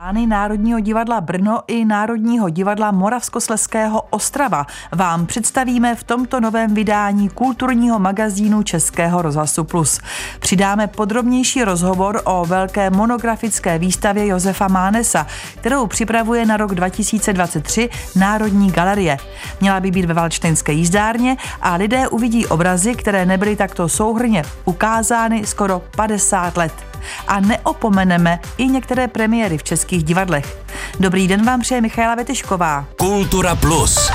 Pány 0.00 0.26
Národního 0.26 0.80
divadla 0.80 1.20
Brno 1.20 1.60
i 1.66 1.84
Národního 1.84 2.48
divadla 2.48 2.90
Moravskosleského 2.90 4.02
Ostrava 4.10 4.66
vám 4.92 5.26
představíme 5.26 5.94
v 5.94 6.04
tomto 6.04 6.40
novém 6.40 6.74
vydání 6.74 7.28
kulturního 7.28 7.98
magazínu 7.98 8.62
Českého 8.62 9.22
rozhlasu 9.22 9.64
Plus. 9.64 10.00
Přidáme 10.38 10.86
podrobnější 10.86 11.64
rozhovor 11.64 12.20
o 12.24 12.44
velké 12.44 12.90
monografické 12.90 13.78
výstavě 13.78 14.26
Josefa 14.26 14.68
Mánesa, 14.68 15.26
kterou 15.60 15.86
připravuje 15.86 16.46
na 16.46 16.56
rok 16.56 16.74
2023 16.74 17.90
Národní 18.16 18.70
galerie. 18.70 19.16
Měla 19.60 19.80
by 19.80 19.90
být 19.90 20.04
ve 20.04 20.14
Valčtenské 20.14 20.72
jízdárně 20.72 21.36
a 21.62 21.74
lidé 21.74 22.08
uvidí 22.08 22.46
obrazy, 22.46 22.94
které 22.94 23.26
nebyly 23.26 23.56
takto 23.56 23.88
souhrně 23.88 24.42
ukázány 24.64 25.46
skoro 25.46 25.82
50 25.96 26.56
let 26.56 26.89
a 27.28 27.40
neopomeneme 27.40 28.40
i 28.58 28.66
některé 28.66 29.08
premiéry 29.08 29.58
v 29.58 29.62
českých 29.62 30.04
divadlech. 30.04 30.58
Dobrý 31.00 31.28
den 31.28 31.44
vám 31.44 31.60
přeje 31.60 31.80
Michaela 31.80 32.14
Vetešková. 32.14 32.84
Kultura 32.98 33.54
Plus. 33.54 34.10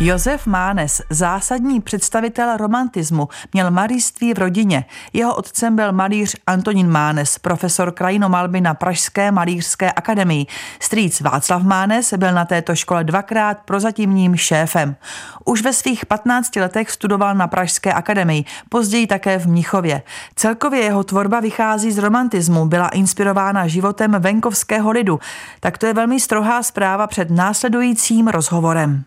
Josef 0.00 0.46
Mánes, 0.46 1.02
zásadní 1.10 1.80
představitel 1.80 2.56
romantismu, 2.56 3.28
měl 3.52 3.70
malířství 3.70 4.34
v 4.34 4.38
rodině. 4.38 4.84
Jeho 5.12 5.34
otcem 5.34 5.76
byl 5.76 5.92
malíř 5.92 6.36
Antonín 6.46 6.90
Mánes, 6.90 7.38
profesor 7.38 7.92
krajinomalby 7.92 8.60
na 8.60 8.74
Pražské 8.74 9.32
malířské 9.32 9.92
akademii. 9.92 10.46
Strýc 10.80 11.20
Václav 11.20 11.62
Mánes 11.62 12.12
byl 12.12 12.32
na 12.32 12.44
této 12.44 12.74
škole 12.74 13.04
dvakrát 13.04 13.58
prozatímním 13.64 14.36
šéfem. 14.36 14.96
Už 15.44 15.62
ve 15.62 15.72
svých 15.72 16.06
15 16.06 16.56
letech 16.56 16.90
studoval 16.90 17.34
na 17.34 17.46
Pražské 17.46 17.92
akademii, 17.92 18.44
později 18.68 19.06
také 19.06 19.38
v 19.38 19.46
Mnichově. 19.46 20.02
Celkově 20.34 20.80
jeho 20.80 21.04
tvorba 21.04 21.40
vychází 21.40 21.92
z 21.92 21.98
romantismu, 21.98 22.66
byla 22.66 22.88
inspirována 22.88 23.66
životem 23.66 24.16
venkovského 24.18 24.90
lidu. 24.90 25.20
Tak 25.60 25.78
to 25.78 25.86
je 25.86 25.94
velmi 25.94 26.20
strohá 26.20 26.62
zpráva 26.62 27.06
před 27.06 27.30
následujícím 27.30 28.28
rozhovorem. 28.28 29.04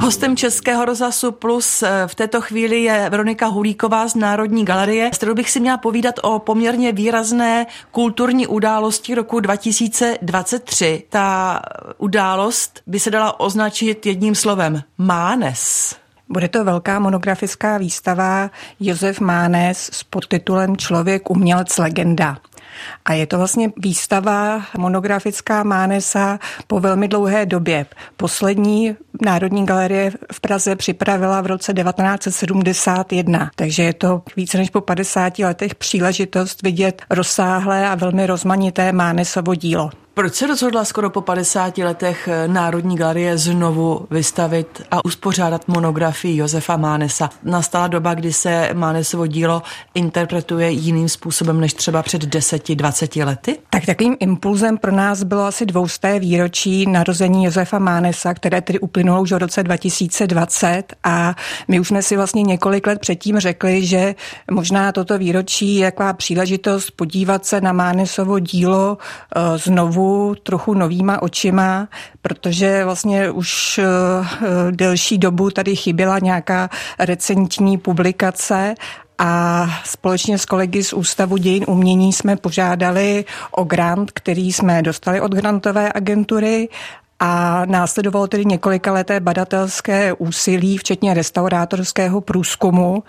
Hostem 0.00 0.36
Českého 0.36 0.84
rozhlasu 0.84 1.32
Plus 1.32 1.82
eh, 1.82 1.88
v 2.06 2.14
této 2.14 2.40
chvíli 2.40 2.82
je 2.82 3.10
Veronika 3.10 3.46
Hulíková 3.46 4.08
z 4.08 4.14
Národní 4.14 4.64
galerie, 4.64 5.10
s 5.12 5.16
kterou 5.16 5.34
bych 5.34 5.50
si 5.50 5.60
měla 5.60 5.76
povídat 5.78 6.14
o 6.22 6.38
poměrně 6.38 6.92
výrazné 6.92 7.66
kulturní 7.90 8.46
události 8.46 9.14
roku 9.14 9.40
2023. 9.40 11.02
Ta 11.08 11.60
událost 11.98 12.80
by 12.86 13.00
se 13.00 13.10
dala 13.10 13.40
označit 13.40 14.06
jedním 14.06 14.34
slovem 14.34 14.82
Mánes. 14.98 15.94
Bude 16.28 16.48
to 16.48 16.64
velká 16.64 16.98
monografická 16.98 17.78
výstava 17.78 18.50
Josef 18.80 19.20
Mánes 19.20 19.90
s 19.92 20.02
podtitulem 20.02 20.76
Člověk, 20.76 21.30
umělec, 21.30 21.78
legenda. 21.78 22.38
A 23.04 23.12
je 23.12 23.26
to 23.26 23.38
vlastně 23.38 23.72
výstava 23.76 24.62
monografická 24.78 25.62
Mánesa 25.62 26.38
po 26.66 26.80
velmi 26.80 27.08
dlouhé 27.08 27.46
době. 27.46 27.86
Poslední 28.16 28.96
Národní 29.22 29.66
galerie 29.66 30.12
v 30.32 30.40
Praze 30.40 30.76
připravila 30.76 31.40
v 31.40 31.46
roce 31.46 31.74
1971, 31.74 33.50
takže 33.56 33.82
je 33.82 33.92
to 33.92 34.22
více 34.36 34.58
než 34.58 34.70
po 34.70 34.80
50 34.80 35.38
letech 35.38 35.74
příležitost 35.74 36.62
vidět 36.62 37.02
rozsáhlé 37.10 37.88
a 37.88 37.94
velmi 37.94 38.26
rozmanité 38.26 38.92
Mánesovo 38.92 39.54
dílo. 39.54 39.90
Proč 40.16 40.34
se 40.34 40.46
rozhodla 40.46 40.84
skoro 40.84 41.10
po 41.10 41.20
50 41.20 41.78
letech 41.78 42.28
Národní 42.46 42.96
galerie 42.96 43.38
znovu 43.38 44.06
vystavit 44.10 44.82
a 44.90 45.04
uspořádat 45.04 45.68
monografii 45.68 46.36
Josefa 46.36 46.76
Mánesa? 46.76 47.30
Nastala 47.42 47.88
doba, 47.88 48.14
kdy 48.14 48.32
se 48.32 48.70
Mánesovo 48.74 49.26
dílo 49.26 49.62
interpretuje 49.94 50.70
jiným 50.70 51.08
způsobem 51.08 51.60
než 51.60 51.74
třeba 51.74 52.02
před 52.02 52.24
10-20 52.24 53.26
lety? 53.26 53.58
Tak 53.70 53.86
takovým 53.86 54.16
impulzem 54.20 54.78
pro 54.78 54.92
nás 54.92 55.22
bylo 55.22 55.44
asi 55.44 55.66
dvousté 55.66 56.18
výročí 56.18 56.86
narození 56.86 57.44
Josefa 57.44 57.78
Mánesa, 57.78 58.34
které 58.34 58.60
tedy 58.60 58.78
uplynulo 58.78 59.03
už 59.04 59.32
v 59.32 59.38
roce 59.38 59.62
2020 59.62 60.82
a 61.04 61.34
my 61.68 61.80
už 61.80 61.88
jsme 61.88 62.02
si 62.02 62.16
vlastně 62.16 62.42
několik 62.42 62.86
let 62.86 63.00
předtím 63.00 63.38
řekli, 63.38 63.86
že 63.86 64.14
možná 64.50 64.92
toto 64.92 65.18
výročí 65.18 65.76
je 65.76 65.90
taková 65.90 66.12
příležitost 66.12 66.90
podívat 66.90 67.46
se 67.46 67.60
na 67.60 67.72
Mánesovo 67.72 68.38
dílo 68.38 68.98
eh, 68.98 69.58
znovu 69.58 70.34
trochu 70.34 70.74
novýma 70.74 71.22
očima, 71.22 71.88
protože 72.22 72.84
vlastně 72.84 73.30
už 73.30 73.78
eh, 73.78 73.86
delší 74.70 75.18
dobu 75.18 75.50
tady 75.50 75.76
chyběla 75.76 76.18
nějaká 76.18 76.70
recentní 76.98 77.78
publikace 77.78 78.74
a 79.18 79.66
společně 79.84 80.38
s 80.38 80.44
kolegy 80.44 80.84
z 80.84 80.92
Ústavu 80.92 81.36
dějin 81.36 81.64
umění 81.68 82.12
jsme 82.12 82.36
požádali 82.36 83.24
o 83.50 83.64
grant, 83.64 84.10
který 84.10 84.52
jsme 84.52 84.82
dostali 84.82 85.20
od 85.20 85.32
grantové 85.32 85.92
agentury 85.94 86.68
a 87.26 87.64
následovalo 87.64 88.26
tedy 88.26 88.44
několika 88.44 88.92
leté 88.92 89.20
badatelské 89.20 90.12
úsilí, 90.12 90.78
včetně 90.78 91.14
restaurátorského 91.14 92.20
průzkumu. 92.20 93.04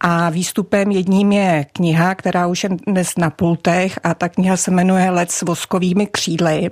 A 0.00 0.30
výstupem 0.30 0.90
jedním 0.90 1.32
je 1.32 1.66
kniha, 1.72 2.14
která 2.14 2.46
už 2.46 2.64
je 2.64 2.70
dnes 2.86 3.16
na 3.16 3.30
pultech 3.30 3.98
a 4.04 4.14
ta 4.14 4.28
kniha 4.28 4.56
se 4.56 4.70
jmenuje 4.70 5.10
Let 5.10 5.30
s 5.30 5.42
voskovými 5.42 6.06
křídly. 6.06 6.68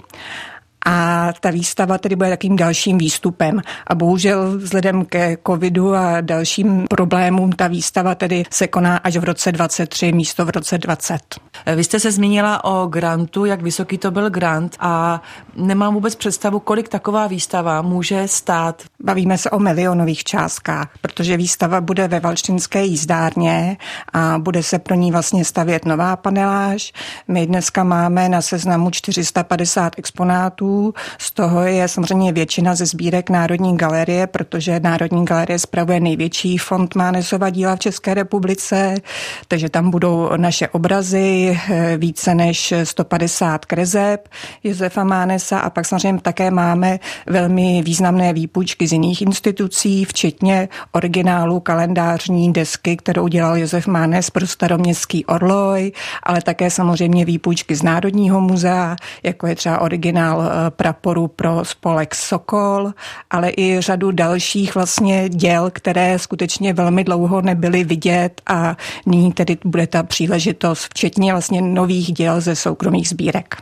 A 0.89 1.33
ta 1.41 1.51
výstava 1.51 1.99
tedy 1.99 2.17
bude 2.17 2.29
takým 2.29 2.57
dalším 2.57 2.99
výstupem. 2.99 3.61
A 3.87 3.95
bohužel 3.95 4.59
vzhledem 4.59 5.05
ke 5.05 5.37
covidu 5.47 5.95
a 5.95 6.21
dalším 6.21 6.87
problémům 6.91 7.53
ta 7.53 7.67
výstava 7.67 8.15
tedy 8.15 8.45
se 8.51 8.67
koná 8.67 8.97
až 8.97 9.17
v 9.17 9.25
roce 9.25 9.53
23 9.53 10.13
místo 10.13 10.45
v 10.45 10.51
roce 10.51 10.79
20. 10.79 11.19
Vy 11.77 11.85
jste 11.85 12.01
se 12.01 12.13
zmínila 12.13 12.65
o 12.65 12.87
grantu, 12.87 13.45
jak 13.45 13.63
vysoký 13.63 13.99
to 13.99 14.11
byl 14.11 14.31
grant 14.31 14.77
a 14.81 15.23
nemám 15.57 15.95
vůbec 15.95 16.15
představu, 16.15 16.61
kolik 16.61 16.89
taková 16.89 17.27
výstava 17.27 17.83
může 17.83 18.29
stát. 18.29 18.83
Bavíme 19.05 19.39
se 19.39 19.51
o 19.51 19.59
milionových 19.59 20.25
částkách, 20.25 20.89
protože 21.01 21.37
výstava 21.37 21.81
bude 21.81 22.09
ve 22.09 22.21
Valštinské 22.21 22.85
jízdárně 22.85 23.77
a 24.13 24.39
bude 24.39 24.63
se 24.63 24.79
pro 24.79 24.95
ní 24.95 25.13
vlastně 25.13 25.45
stavět 25.45 25.85
nová 25.85 26.17
paneláž. 26.17 26.93
My 27.29 27.47
dneska 27.47 27.85
máme 27.85 28.29
na 28.29 28.43
seznamu 28.43 28.91
450 28.91 29.93
exponátů, 29.99 30.76
z 31.19 31.33
toho 31.33 31.63
je 31.63 31.89
samozřejmě 31.89 32.33
většina 32.33 32.75
ze 32.75 32.87
sbírek 32.87 33.31
Národní 33.31 33.77
galerie, 33.77 34.27
protože 34.27 34.81
Národní 34.81 35.25
galerie 35.25 35.59
spravuje 35.59 36.01
největší 36.01 36.59
fond 36.59 36.95
Mánesova 36.95 37.51
díla 37.51 37.77
v 37.77 37.79
České 37.79 38.15
republice, 38.15 38.95
takže 39.49 39.69
tam 39.69 39.91
budou 39.91 40.31
naše 40.37 40.69
obrazy, 40.69 41.59
eh, 41.71 41.97
více 41.97 42.35
než 42.35 42.75
150 42.85 43.65
krezeb 43.65 44.29
Josefa 44.65 45.05
Mánesa 45.05 45.59
a 45.59 45.71
pak 45.71 45.87
samozřejmě 45.87 46.21
také 46.21 46.51
máme 46.51 46.99
velmi 47.27 47.83
významné 47.83 48.33
výpůjčky 48.33 48.87
z 48.87 48.93
jiných 48.93 49.23
institucí, 49.23 50.05
včetně 50.05 50.69
originálu 50.93 51.61
kalendářní 51.61 52.53
desky, 52.53 52.97
kterou 52.97 53.29
dělal 53.29 53.57
Josef 53.57 53.87
Mánes 53.87 54.31
pro 54.31 54.47
staroměstský 54.47 55.25
Orloj, 55.25 55.93
ale 56.23 56.43
také 56.43 56.71
samozřejmě 56.71 57.25
výpůjčky 57.25 57.75
z 57.77 57.83
Národního 57.83 58.41
muzea, 58.41 58.97
jako 59.23 59.47
je 59.47 59.55
třeba 59.55 59.81
originál 59.81 60.43
eh, 60.43 60.66
praporu 60.71 61.29
pro 61.29 61.65
spolek 61.65 62.15
Sokol, 62.15 62.93
ale 63.31 63.53
i 63.57 63.81
řadu 63.81 64.11
dalších 64.11 64.75
vlastně 64.75 65.29
děl, 65.29 65.71
které 65.73 66.19
skutečně 66.19 66.73
velmi 66.73 67.05
dlouho 67.05 67.43
nebyly 67.43 67.85
vidět 67.85 68.41
a 68.47 68.77
nyní 69.07 69.33
tedy 69.33 69.59
bude 69.65 69.87
ta 69.87 70.03
příležitost, 70.03 70.85
včetně 70.85 71.33
vlastně 71.33 71.63
nových 71.63 72.13
děl 72.13 72.41
ze 72.41 72.57
soukromých 72.57 73.09
sbírek. 73.09 73.57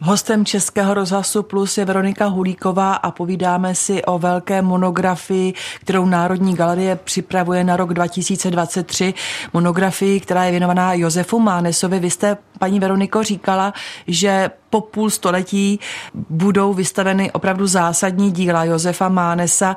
Hostem 0.00 0.44
Českého 0.44 0.94
rozhlasu 0.94 1.42
Plus 1.42 1.78
je 1.78 1.84
Veronika 1.84 2.26
Hulíková 2.26 2.94
a 2.94 3.10
povídáme 3.10 3.74
si 3.74 4.04
o 4.04 4.18
velké 4.18 4.62
monografii, 4.62 5.54
kterou 5.80 6.06
Národní 6.06 6.54
galerie 6.54 6.96
připravuje 6.96 7.64
na 7.64 7.76
rok 7.76 7.94
2023. 7.94 9.14
Monografii, 9.52 10.20
která 10.20 10.44
je 10.44 10.50
věnovaná 10.50 10.94
Josefu 10.94 11.38
Mánesovi. 11.38 11.98
Vy 11.98 12.10
jste, 12.10 12.36
paní 12.58 12.80
Veroniko, 12.80 13.22
říkala, 13.22 13.72
že 14.06 14.50
po 14.72 14.80
půl 14.80 15.10
století 15.10 15.80
budou 16.14 16.74
vystaveny 16.74 17.32
opravdu 17.32 17.66
zásadní 17.66 18.30
díla 18.30 18.64
Josefa 18.64 19.08
Mánesa. 19.08 19.76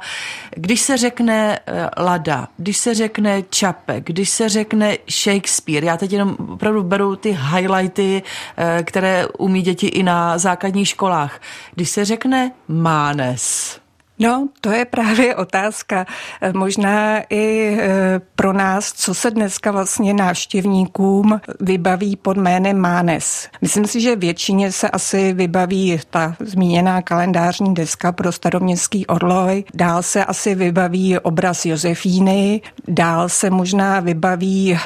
Když 0.56 0.82
se 0.82 0.98
řekne 0.98 1.60
eh, 1.68 1.90
Lada, 1.98 2.48
když 2.58 2.78
se 2.78 2.94
řekne 2.94 3.44
Čapek, 3.50 4.04
když 4.04 4.30
se 4.30 4.50
řekne 4.50 4.98
Shakespeare, 5.10 5.86
já 5.86 5.98
teď 5.98 6.14
jenom 6.14 6.38
opravdu 6.50 6.84
beru 6.84 7.16
ty 7.16 7.38
highlighty, 7.54 8.24
eh, 8.58 8.84
které 8.84 9.28
umí 9.28 9.64
děti 9.66 9.88
i 9.88 10.04
na 10.04 10.38
základních 10.38 10.88
školách. 10.88 11.42
Když 11.76 11.90
se 11.90 12.06
řekne 12.06 12.52
Mánes, 12.68 13.78
No, 14.20 14.48
to 14.62 14.72
je 14.72 14.86
právě 14.86 15.36
otázka. 15.36 16.06
Možná 16.54 17.20
i 17.30 17.78
e, 17.80 18.22
pro 18.36 18.54
nás, 18.54 18.94
co 18.94 19.14
se 19.14 19.32
dneska 19.32 19.72
vlastně 19.72 20.14
návštěvníkům 20.14 21.42
vybaví 21.60 22.16
pod 22.16 22.38
jménem 22.38 22.80
Mánes. 22.80 23.50
Myslím 23.62 23.88
si, 23.88 24.02
že 24.02 24.16
většině 24.16 24.72
se 24.72 24.90
asi 24.90 25.34
vybaví 25.34 26.00
ta 26.10 26.36
zmíněná 26.40 27.02
kalendářní 27.02 27.74
deska 27.74 28.12
pro 28.12 28.32
staroměstský 28.32 29.06
orloj, 29.08 29.64
dál 29.74 30.04
se 30.04 30.26
asi 30.26 30.56
vybaví 30.56 31.20
obraz 31.20 31.66
Josefíny, 31.66 32.62
dál 32.88 33.30
se 33.30 33.50
možná 33.50 34.00
vybaví 34.00 34.74
e, 34.74 34.80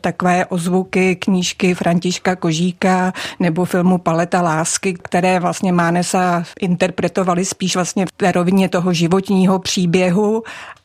takové 0.00 0.46
ozvuky 0.46 1.16
knížky 1.16 1.74
Františka 1.74 2.36
Kožíka 2.36 3.12
nebo 3.40 3.64
filmu 3.64 3.98
Paleta 3.98 4.42
lásky, 4.42 4.94
které 5.02 5.40
vlastně 5.40 5.72
Mánesa 5.72 6.44
interpretovali 6.60 7.44
spíš 7.44 7.74
vlastně 7.74 8.06
v 8.06 8.12
té 8.16 8.32
rovině 8.32 8.68
toho 8.74 8.92
životního 8.92 9.58
příběhu 9.58 10.42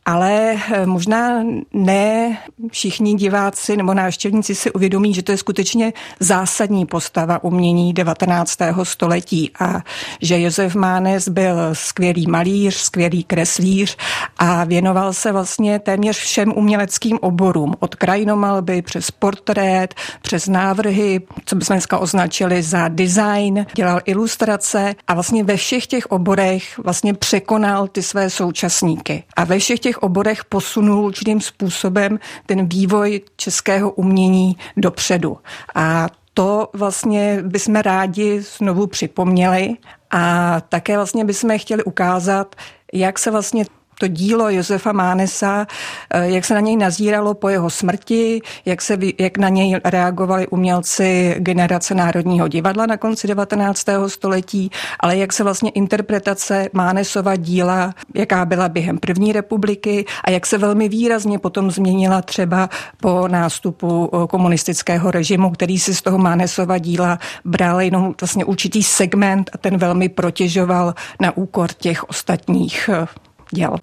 ale 0.09 0.55
eh, 0.71 0.85
možná 0.85 1.43
ne 1.73 2.37
všichni 2.71 3.13
diváci 3.13 3.77
nebo 3.77 3.93
návštěvníci 3.93 4.55
si 4.55 4.71
uvědomí, 4.71 5.13
že 5.13 5.23
to 5.23 5.31
je 5.31 5.37
skutečně 5.37 5.93
zásadní 6.19 6.85
postava 6.85 7.43
umění 7.43 7.93
19. 7.93 8.59
století 8.83 9.51
a 9.59 9.81
že 10.21 10.41
Josef 10.41 10.75
Mánes 10.75 11.29
byl 11.29 11.55
skvělý 11.73 12.27
malíř, 12.27 12.75
skvělý 12.75 13.23
kreslíř 13.23 13.97
a 14.37 14.63
věnoval 14.63 15.13
se 15.13 15.31
vlastně 15.31 15.79
téměř 15.79 16.17
všem 16.17 16.53
uměleckým 16.55 17.19
oborům, 17.21 17.73
od 17.79 17.95
krajinomalby 17.95 18.81
přes 18.81 19.11
portrét, 19.11 19.93
přes 20.21 20.47
návrhy, 20.47 21.21
co 21.45 21.55
bychom 21.55 21.73
dneska 21.73 21.97
označili 21.97 22.63
za 22.63 22.87
design, 22.87 23.65
dělal 23.75 23.99
ilustrace 24.05 24.95
a 25.07 25.13
vlastně 25.13 25.43
ve 25.43 25.57
všech 25.57 25.87
těch 25.87 26.05
oborech 26.05 26.79
vlastně 26.83 27.13
překonal 27.13 27.87
ty 27.87 28.03
své 28.03 28.29
současníky. 28.29 29.23
A 29.35 29.43
ve 29.43 29.59
všech 29.59 29.79
těch 29.79 29.98
oborech 29.99 30.45
posunul 30.45 31.05
určitým 31.05 31.41
způsobem 31.41 32.19
ten 32.45 32.65
vývoj 32.65 33.21
českého 33.35 33.91
umění 33.91 34.57
dopředu. 34.77 35.37
A 35.75 36.07
to 36.33 36.69
vlastně 36.73 37.39
bychom 37.45 37.75
rádi 37.75 38.41
znovu 38.41 38.87
připomněli 38.87 39.75
a 40.11 40.61
také 40.61 40.95
vlastně 40.95 41.25
bychom 41.25 41.59
chtěli 41.59 41.83
ukázat, 41.83 42.55
jak 42.93 43.19
se 43.19 43.31
vlastně 43.31 43.65
to 43.99 44.07
dílo 44.07 44.49
Josefa 44.49 44.91
Mánesa, 44.91 45.67
eh, 46.13 46.29
jak 46.29 46.45
se 46.45 46.53
na 46.53 46.59
něj 46.59 46.75
nazíralo 46.77 47.33
po 47.33 47.49
jeho 47.49 47.69
smrti, 47.69 48.41
jak, 48.65 48.81
se, 48.81 48.97
jak 49.19 49.37
na 49.37 49.49
něj 49.49 49.79
reagovali 49.83 50.47
umělci 50.47 51.35
generace 51.39 51.95
Národního 51.95 52.47
divadla 52.47 52.85
na 52.85 52.97
konci 52.97 53.27
19. 53.27 53.85
století, 54.07 54.71
ale 54.99 55.17
jak 55.17 55.33
se 55.33 55.43
vlastně 55.43 55.69
interpretace 55.69 56.69
Mánesova 56.73 57.35
díla, 57.35 57.93
jaká 58.15 58.45
byla 58.45 58.69
během 58.69 58.97
první 58.97 59.31
republiky 59.31 60.05
a 60.23 60.31
jak 60.31 60.45
se 60.45 60.57
velmi 60.57 60.89
výrazně 60.89 61.39
potom 61.39 61.71
změnila 61.71 62.21
třeba 62.21 62.69
po 63.01 63.27
nástupu 63.27 64.09
eh, 64.13 64.27
komunistického 64.27 65.11
režimu, 65.11 65.49
který 65.49 65.79
si 65.79 65.95
z 65.95 66.01
toho 66.01 66.17
Mánesova 66.17 66.77
díla 66.77 67.19
bral 67.45 67.81
jenom 67.81 68.15
vlastně 68.21 68.45
určitý 68.45 68.83
segment 68.83 69.49
a 69.53 69.57
ten 69.57 69.77
velmi 69.77 70.09
protěžoval 70.09 70.93
na 71.19 71.37
úkor 71.37 71.69
těch 71.73 72.09
ostatních 72.09 72.89
eh, 72.93 73.28
děl. 73.51 73.75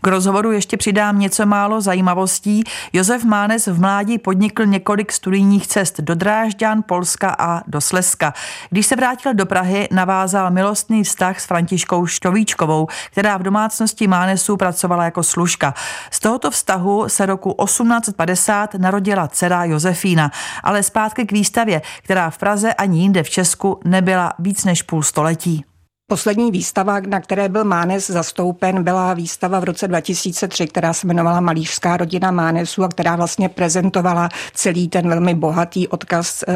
K 0.00 0.06
rozhovoru 0.06 0.52
ještě 0.52 0.76
přidám 0.76 1.18
něco 1.18 1.46
málo 1.46 1.80
zajímavostí. 1.80 2.64
Josef 2.92 3.24
Mánes 3.24 3.66
v 3.66 3.80
mládí 3.80 4.18
podnikl 4.18 4.66
několik 4.66 5.12
studijních 5.12 5.66
cest 5.66 6.00
do 6.00 6.14
Drážďan, 6.14 6.82
Polska 6.86 7.36
a 7.38 7.62
do 7.66 7.80
Slezska. 7.80 8.34
Když 8.70 8.86
se 8.86 8.96
vrátil 8.96 9.34
do 9.34 9.46
Prahy, 9.46 9.88
navázal 9.90 10.50
milostný 10.50 11.04
vztah 11.04 11.40
s 11.40 11.46
Františkou 11.46 12.06
Štovíčkovou, 12.06 12.86
která 13.10 13.36
v 13.36 13.42
domácnosti 13.42 14.06
Mánesů 14.06 14.56
pracovala 14.56 15.04
jako 15.04 15.22
služka. 15.22 15.74
Z 16.10 16.20
tohoto 16.20 16.50
vztahu 16.50 17.04
se 17.08 17.26
roku 17.26 17.56
1850 17.64 18.74
narodila 18.74 19.28
dcera 19.28 19.64
Josefína, 19.64 20.30
ale 20.62 20.82
zpátky 20.82 21.26
k 21.26 21.32
výstavě, 21.32 21.82
která 22.02 22.30
v 22.30 22.38
Praze 22.38 22.74
ani 22.74 23.00
jinde 23.00 23.22
v 23.22 23.30
Česku 23.30 23.80
nebyla 23.84 24.32
víc 24.38 24.64
než 24.64 24.82
půl 24.82 25.02
století. 25.02 25.64
Poslední 26.06 26.50
výstava, 26.50 27.00
na 27.00 27.20
které 27.20 27.48
byl 27.48 27.64
Mánes 27.64 28.10
zastoupen, 28.10 28.84
byla 28.84 29.14
výstava 29.14 29.60
v 29.60 29.64
roce 29.64 29.88
2003, 29.88 30.66
která 30.66 30.92
se 30.92 31.06
jmenovala 31.06 31.40
Malířská 31.40 31.96
rodina 31.96 32.30
Mánesů 32.30 32.84
a 32.84 32.88
která 32.88 33.16
vlastně 33.16 33.48
prezentovala 33.48 34.28
celý 34.54 34.88
ten 34.88 35.08
velmi 35.08 35.34
bohatý 35.34 35.88
odkaz 35.88 36.44
uh, 36.48 36.54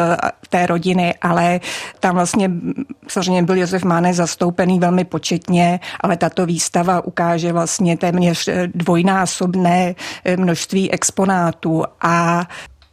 té 0.48 0.66
rodiny, 0.66 1.14
ale 1.22 1.60
tam 2.00 2.14
vlastně 2.14 2.50
samozřejmě 3.08 3.42
byl 3.42 3.56
Josef 3.56 3.84
Mánes 3.84 4.16
zastoupený 4.16 4.78
velmi 4.78 5.04
početně, 5.04 5.80
ale 6.00 6.16
tato 6.16 6.46
výstava 6.46 7.04
ukáže 7.04 7.52
vlastně 7.52 7.96
téměř 7.96 8.48
eh, 8.48 8.68
dvojnásobné 8.74 9.94
eh, 10.24 10.36
množství 10.36 10.92
exponátů 10.92 11.84
a 12.00 12.44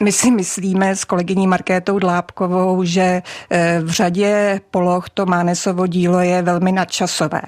my 0.03 0.11
si 0.11 0.31
myslíme 0.31 0.95
s 0.95 1.03
kolegyní 1.03 1.47
Markétou 1.47 2.00
Dlábkovou, 2.00 2.83
že 2.83 3.21
eh, 3.50 3.79
v 3.83 3.89
řadě 3.89 4.61
poloh 4.71 5.09
to 5.09 5.25
Mánesovo 5.25 5.88
dílo 5.88 6.19
je 6.19 6.41
velmi 6.41 6.71
nadčasové 6.71 7.41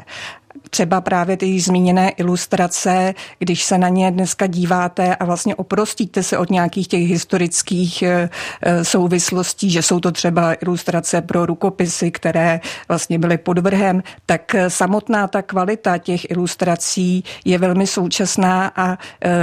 třeba 0.70 1.02
právě 1.02 1.38
ty 1.38 1.60
zmíněné 1.60 2.10
ilustrace, 2.10 3.14
když 3.40 3.64
se 3.64 3.78
na 3.78 3.90
ně 3.90 4.12
dneska 4.12 4.48
díváte 4.48 5.16
a 5.16 5.26
vlastně 5.26 5.56
oprostíte 5.56 6.24
se 6.24 6.38
od 6.38 6.50
nějakých 6.50 6.88
těch 6.88 7.08
historických 7.08 8.02
eh, 8.02 8.30
eh, 8.62 8.86
souvislostí, 8.86 9.70
že 9.70 9.82
jsou 9.82 10.00
to 10.00 10.12
třeba 10.12 10.54
ilustrace 10.54 11.22
pro 11.22 11.46
rukopisy, 11.46 12.12
které 12.12 12.60
vlastně 12.88 13.20
byly 13.20 13.38
podvrhem, 13.38 14.04
tak 14.26 14.56
eh, 14.56 14.70
samotná 14.70 15.28
ta 15.28 15.42
kvalita 15.42 15.98
těch 15.98 16.32
ilustrací 16.32 17.24
je 17.46 17.58
velmi 17.58 17.88
současná 17.88 18.72
a 18.76 18.98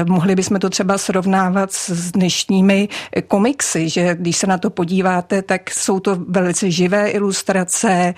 mohli 0.09 0.35
bychom 0.35 0.59
to 0.59 0.71
třeba 0.71 0.99
srovnávat 0.99 1.73
s 1.73 2.13
dnešními 2.13 2.89
komiksy, 3.29 3.89
že 3.89 4.15
když 4.15 4.37
se 4.37 4.47
na 4.47 4.59
to 4.59 4.71
podíváte, 4.71 5.43
tak 5.43 5.71
jsou 5.71 6.01
to 6.01 6.17
velice 6.29 6.71
živé 6.71 7.11
ilustrace, 7.11 8.15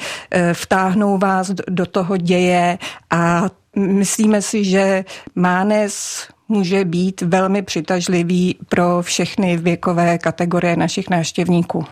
vtáhnou 0.52 1.18
vás 1.18 1.50
do 1.68 1.86
toho 1.86 2.16
děje 2.16 2.78
a 3.10 3.42
myslíme 3.76 4.42
si, 4.42 4.64
že 4.64 5.04
Mánes 5.34 6.26
může 6.48 6.84
být 6.84 7.22
velmi 7.22 7.62
přitažlivý 7.62 8.58
pro 8.68 9.02
všechny 9.02 9.56
věkové 9.56 10.18
kategorie 10.18 10.76
našich 10.76 11.10
návštěvníků. 11.10 11.84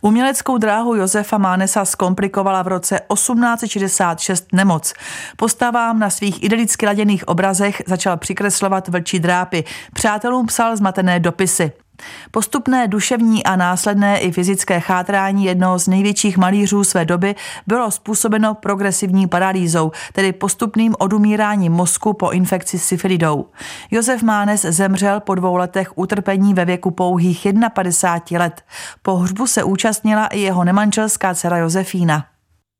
Uměleckou 0.00 0.58
dráhu 0.58 0.94
Josefa 0.94 1.38
Mánesa 1.38 1.84
zkomplikovala 1.84 2.62
v 2.62 2.68
roce 2.68 3.00
1866 3.12 4.46
nemoc. 4.52 4.94
Postavám 5.36 5.98
na 5.98 6.10
svých 6.10 6.42
idylicky 6.42 6.86
laděných 6.86 7.28
obrazech 7.28 7.82
začal 7.86 8.16
přikreslovat 8.16 8.88
vlčí 8.88 9.20
drápy. 9.20 9.64
Přátelům 9.94 10.46
psal 10.46 10.76
zmatené 10.76 11.20
dopisy. 11.20 11.72
Postupné 12.30 12.88
duševní 12.88 13.44
a 13.44 13.56
následné 13.56 14.18
i 14.18 14.32
fyzické 14.32 14.80
chátrání 14.80 15.44
jednoho 15.44 15.78
z 15.78 15.88
největších 15.88 16.36
malířů 16.36 16.84
své 16.84 17.04
doby 17.04 17.34
bylo 17.66 17.90
způsobeno 17.90 18.54
progresivní 18.54 19.26
paralýzou, 19.26 19.92
tedy 20.12 20.32
postupným 20.32 20.94
odumíráním 20.98 21.72
mozku 21.72 22.12
po 22.12 22.30
infekci 22.30 22.78
syfilidou. 22.78 23.46
Josef 23.90 24.22
Mánes 24.22 24.62
zemřel 24.62 25.20
po 25.20 25.34
dvou 25.34 25.56
letech 25.56 25.98
utrpení 25.98 26.54
ve 26.54 26.64
věku 26.64 26.90
pouhých 26.90 27.46
51 27.74 28.44
let. 28.44 28.62
Po 29.02 29.16
hřbu 29.16 29.46
se 29.46 29.64
účastnila 29.64 30.26
i 30.26 30.40
jeho 30.40 30.64
nemanželská 30.64 31.34
dcera 31.34 31.56
Josefína. 31.56 32.26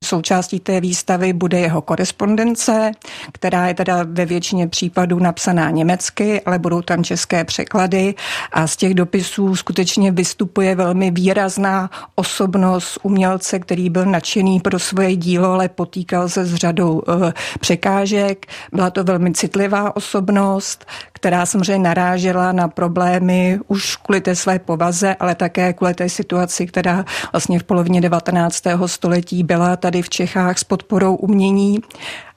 Součástí 0.05 0.61
té 0.61 0.81
výstavy 0.81 1.33
bude 1.33 1.61
jeho 1.61 1.83
korespondence, 1.83 2.93
která 3.33 3.67
je 3.67 3.75
teda 3.75 4.01
ve 4.05 4.27
většině 4.27 4.69
případů 4.69 5.19
napsaná 5.19 5.71
německy, 5.71 6.41
ale 6.41 6.59
budou 6.59 6.83
tam 6.83 7.05
české 7.05 7.45
překlady 7.45 8.15
a 8.53 8.67
z 8.67 8.77
těch 8.77 8.95
dopisů 8.95 9.57
skutečně 9.57 10.13
vystupuje 10.13 10.75
velmi 10.75 11.11
výrazná 11.11 11.91
osobnost 12.15 12.99
umělce, 13.03 13.59
který 13.59 13.91
byl 13.91 14.05
nadšený 14.05 14.61
pro 14.61 14.79
svoje 14.79 15.17
dílo, 15.17 15.53
ale 15.53 15.69
potýkal 15.69 16.29
se 16.29 16.45
s 16.45 16.55
řadou 16.55 16.99
uh, 16.99 17.31
překážek. 17.61 18.47
Byla 18.73 18.91
to 18.91 19.05
velmi 19.05 19.33
citlivá 19.33 19.97
osobnost, 19.97 20.87
která 21.21 21.47
samozřejmě 21.47 21.79
narážela 21.79 22.53
na 22.53 22.69
problémy 22.69 23.59
už 23.69 23.97
kvůli 23.97 24.21
té 24.21 24.37
své 24.37 24.59
povaze, 24.59 25.17
ale 25.21 25.35
také 25.35 25.73
kvůli 25.73 25.95
té 25.95 26.09
situaci, 26.09 26.67
která 26.67 27.05
vlastně 27.33 27.59
v 27.59 27.65
polovině 27.65 28.01
19. 28.01 28.63
století 28.87 29.45
byla 29.45 29.77
tady 29.77 30.03
v 30.03 30.09
Čechách 30.09 30.59
s 30.59 30.65
podporou 30.65 31.15
umění. 31.15 31.79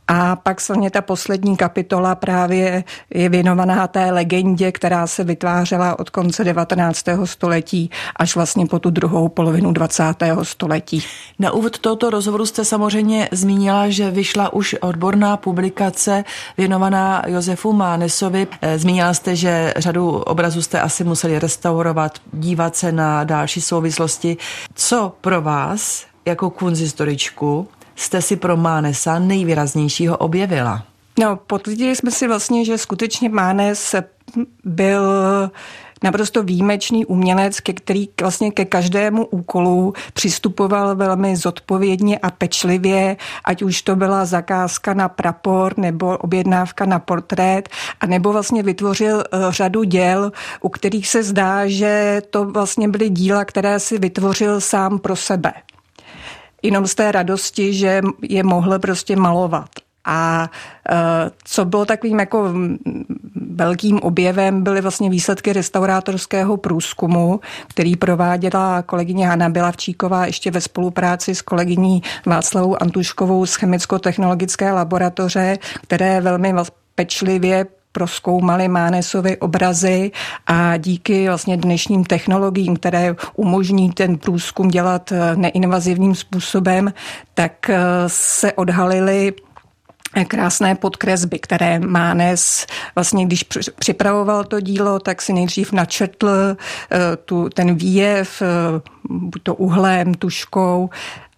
A 0.07 0.35
pak 0.35 0.61
samozřejmě 0.61 0.89
ta 0.89 1.01
poslední 1.01 1.57
kapitola 1.57 2.15
právě 2.15 2.83
je 3.13 3.29
věnovaná 3.29 3.87
té 3.87 4.11
legendě, 4.11 4.71
která 4.71 5.07
se 5.07 5.23
vytvářela 5.23 5.99
od 5.99 6.09
konce 6.09 6.43
19. 6.43 7.05
století 7.23 7.89
až 8.15 8.35
vlastně 8.35 8.65
po 8.65 8.79
tu 8.79 8.89
druhou 8.89 9.29
polovinu 9.29 9.71
20. 9.71 10.03
století. 10.43 11.03
Na 11.39 11.51
úvod 11.51 11.77
tohoto 11.77 12.09
rozhovoru 12.09 12.45
jste 12.45 12.65
samozřejmě 12.65 13.29
zmínila, 13.31 13.89
že 13.89 14.11
vyšla 14.11 14.53
už 14.53 14.75
odborná 14.81 15.37
publikace 15.37 16.23
věnovaná 16.57 17.23
Josefu 17.27 17.73
Mánesovi. 17.73 18.47
Eh, 18.61 18.79
zmínila 18.79 19.13
jste, 19.13 19.35
že 19.35 19.73
řadu 19.77 20.09
obrazů 20.09 20.61
jste 20.61 20.81
asi 20.81 21.03
museli 21.03 21.39
restaurovat, 21.39 22.19
dívat 22.33 22.75
se 22.75 22.91
na 22.91 23.23
další 23.23 23.61
souvislosti. 23.61 24.37
Co 24.75 25.15
pro 25.21 25.41
vás 25.41 26.05
jako 26.25 26.49
kunzistoričku 26.49 27.67
jste 27.95 28.21
si 28.21 28.35
pro 28.35 28.57
Mánesa 28.57 29.19
nejvýraznějšího 29.19 30.17
objevila? 30.17 30.83
No, 31.19 31.35
potvrdili 31.35 31.95
jsme 31.95 32.11
si 32.11 32.27
vlastně, 32.27 32.65
že 32.65 32.77
skutečně 32.77 33.29
Mánes 33.29 33.95
byl 34.63 35.01
naprosto 36.03 36.43
výjimečný 36.43 37.05
umělec, 37.05 37.59
ke 37.59 37.73
který 37.73 38.09
vlastně 38.21 38.51
ke 38.51 38.65
každému 38.65 39.25
úkolu 39.25 39.93
přistupoval 40.13 40.95
velmi 40.95 41.35
zodpovědně 41.35 42.17
a 42.17 42.31
pečlivě, 42.31 43.17
ať 43.45 43.61
už 43.61 43.81
to 43.81 43.95
byla 43.95 44.25
zakázka 44.25 44.93
na 44.93 45.09
prapor 45.09 45.73
nebo 45.77 46.17
objednávka 46.17 46.85
na 46.85 46.99
portrét, 46.99 47.69
a 47.99 48.05
nebo 48.05 48.31
vlastně 48.31 48.63
vytvořil 48.63 49.23
eh, 49.23 49.37
řadu 49.49 49.83
děl, 49.83 50.31
u 50.61 50.69
kterých 50.69 51.07
se 51.07 51.23
zdá, 51.23 51.67
že 51.67 52.21
to 52.29 52.45
vlastně 52.45 52.87
byly 52.87 53.09
díla, 53.09 53.45
které 53.45 53.79
si 53.79 53.99
vytvořil 53.99 54.61
sám 54.61 54.99
pro 54.99 55.15
sebe 55.15 55.53
jenom 56.63 56.87
z 56.87 56.95
té 56.95 57.11
radosti, 57.11 57.73
že 57.73 58.01
je 58.21 58.43
mohl 58.43 58.79
prostě 58.79 59.15
malovat. 59.15 59.69
A 60.05 60.49
e, 60.89 60.95
co 61.43 61.65
bylo 61.65 61.85
takovým 61.85 62.19
jako 62.19 62.53
velkým 63.35 63.99
objevem, 63.99 64.63
byly 64.63 64.81
vlastně 64.81 65.09
výsledky 65.09 65.53
restaurátorského 65.53 66.57
průzkumu, 66.57 67.39
který 67.67 67.95
prováděla 67.95 68.81
kolegyně 68.81 69.27
Hanna 69.27 69.49
Bilavčíková 69.49 70.25
ještě 70.25 70.51
ve 70.51 70.61
spolupráci 70.61 71.35
s 71.35 71.41
kolegyní 71.41 72.03
Václavou 72.25 72.81
Antuškovou 72.81 73.45
z 73.45 73.55
chemicko-technologické 73.55 74.71
laboratoře, 74.71 75.57
které 75.81 76.21
velmi 76.21 76.53
pečlivě 76.95 77.65
proskoumali 77.93 78.67
Mánesovy 78.67 79.37
obrazy 79.37 80.11
a 80.47 80.77
díky 80.77 81.27
vlastně 81.27 81.57
dnešním 81.57 82.03
technologiím, 82.03 82.75
které 82.75 83.15
umožní 83.35 83.91
ten 83.91 84.17
průzkum 84.17 84.67
dělat 84.67 85.11
e, 85.11 85.35
neinvazivním 85.35 86.15
způsobem, 86.15 86.93
tak 87.33 87.69
e, 87.69 87.79
se 88.07 88.53
odhalily 88.53 89.33
krásné 90.27 90.75
podkresby, 90.75 91.39
které 91.39 91.79
Mánes 91.79 92.65
vlastně, 92.95 93.25
když 93.25 93.45
připravoval 93.79 94.43
to 94.43 94.59
dílo, 94.59 94.99
tak 94.99 95.21
si 95.21 95.33
nejdřív 95.33 95.71
načetl 95.71 96.29
eh, 96.29 96.97
tu, 97.25 97.49
ten 97.49 97.75
výjev, 97.75 98.41
eh, 98.41 98.45
buď 99.09 99.43
to 99.43 99.55
uhlem, 99.55 100.13
tuškou, 100.13 100.89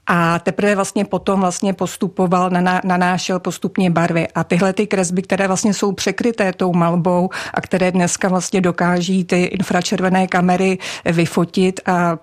a 0.08 0.40
teprve 0.40 0.76
vlastně 0.76 1.06
potom 1.06 1.40
vlastně 1.40 1.74
postupoval, 1.74 2.50
nanášel 2.84 3.40
postupně 3.40 3.90
barvy. 3.90 4.28
A 4.36 4.44
tyhle 4.44 4.74
ty 4.74 4.88
kresby, 4.88 5.22
které 5.22 5.48
vlastně 5.48 5.74
jsou 5.74 5.92
překryté 5.92 6.54
tou 6.54 6.74
malbou 6.74 7.30
a 7.54 7.62
které 7.62 7.92
dneska 7.92 8.28
vlastně 8.28 8.62
dokáží 8.62 9.24
ty 9.24 9.44
infračervené 9.44 10.28
kamery 10.28 10.78
vyfotit 11.06 11.80
a 11.86 12.18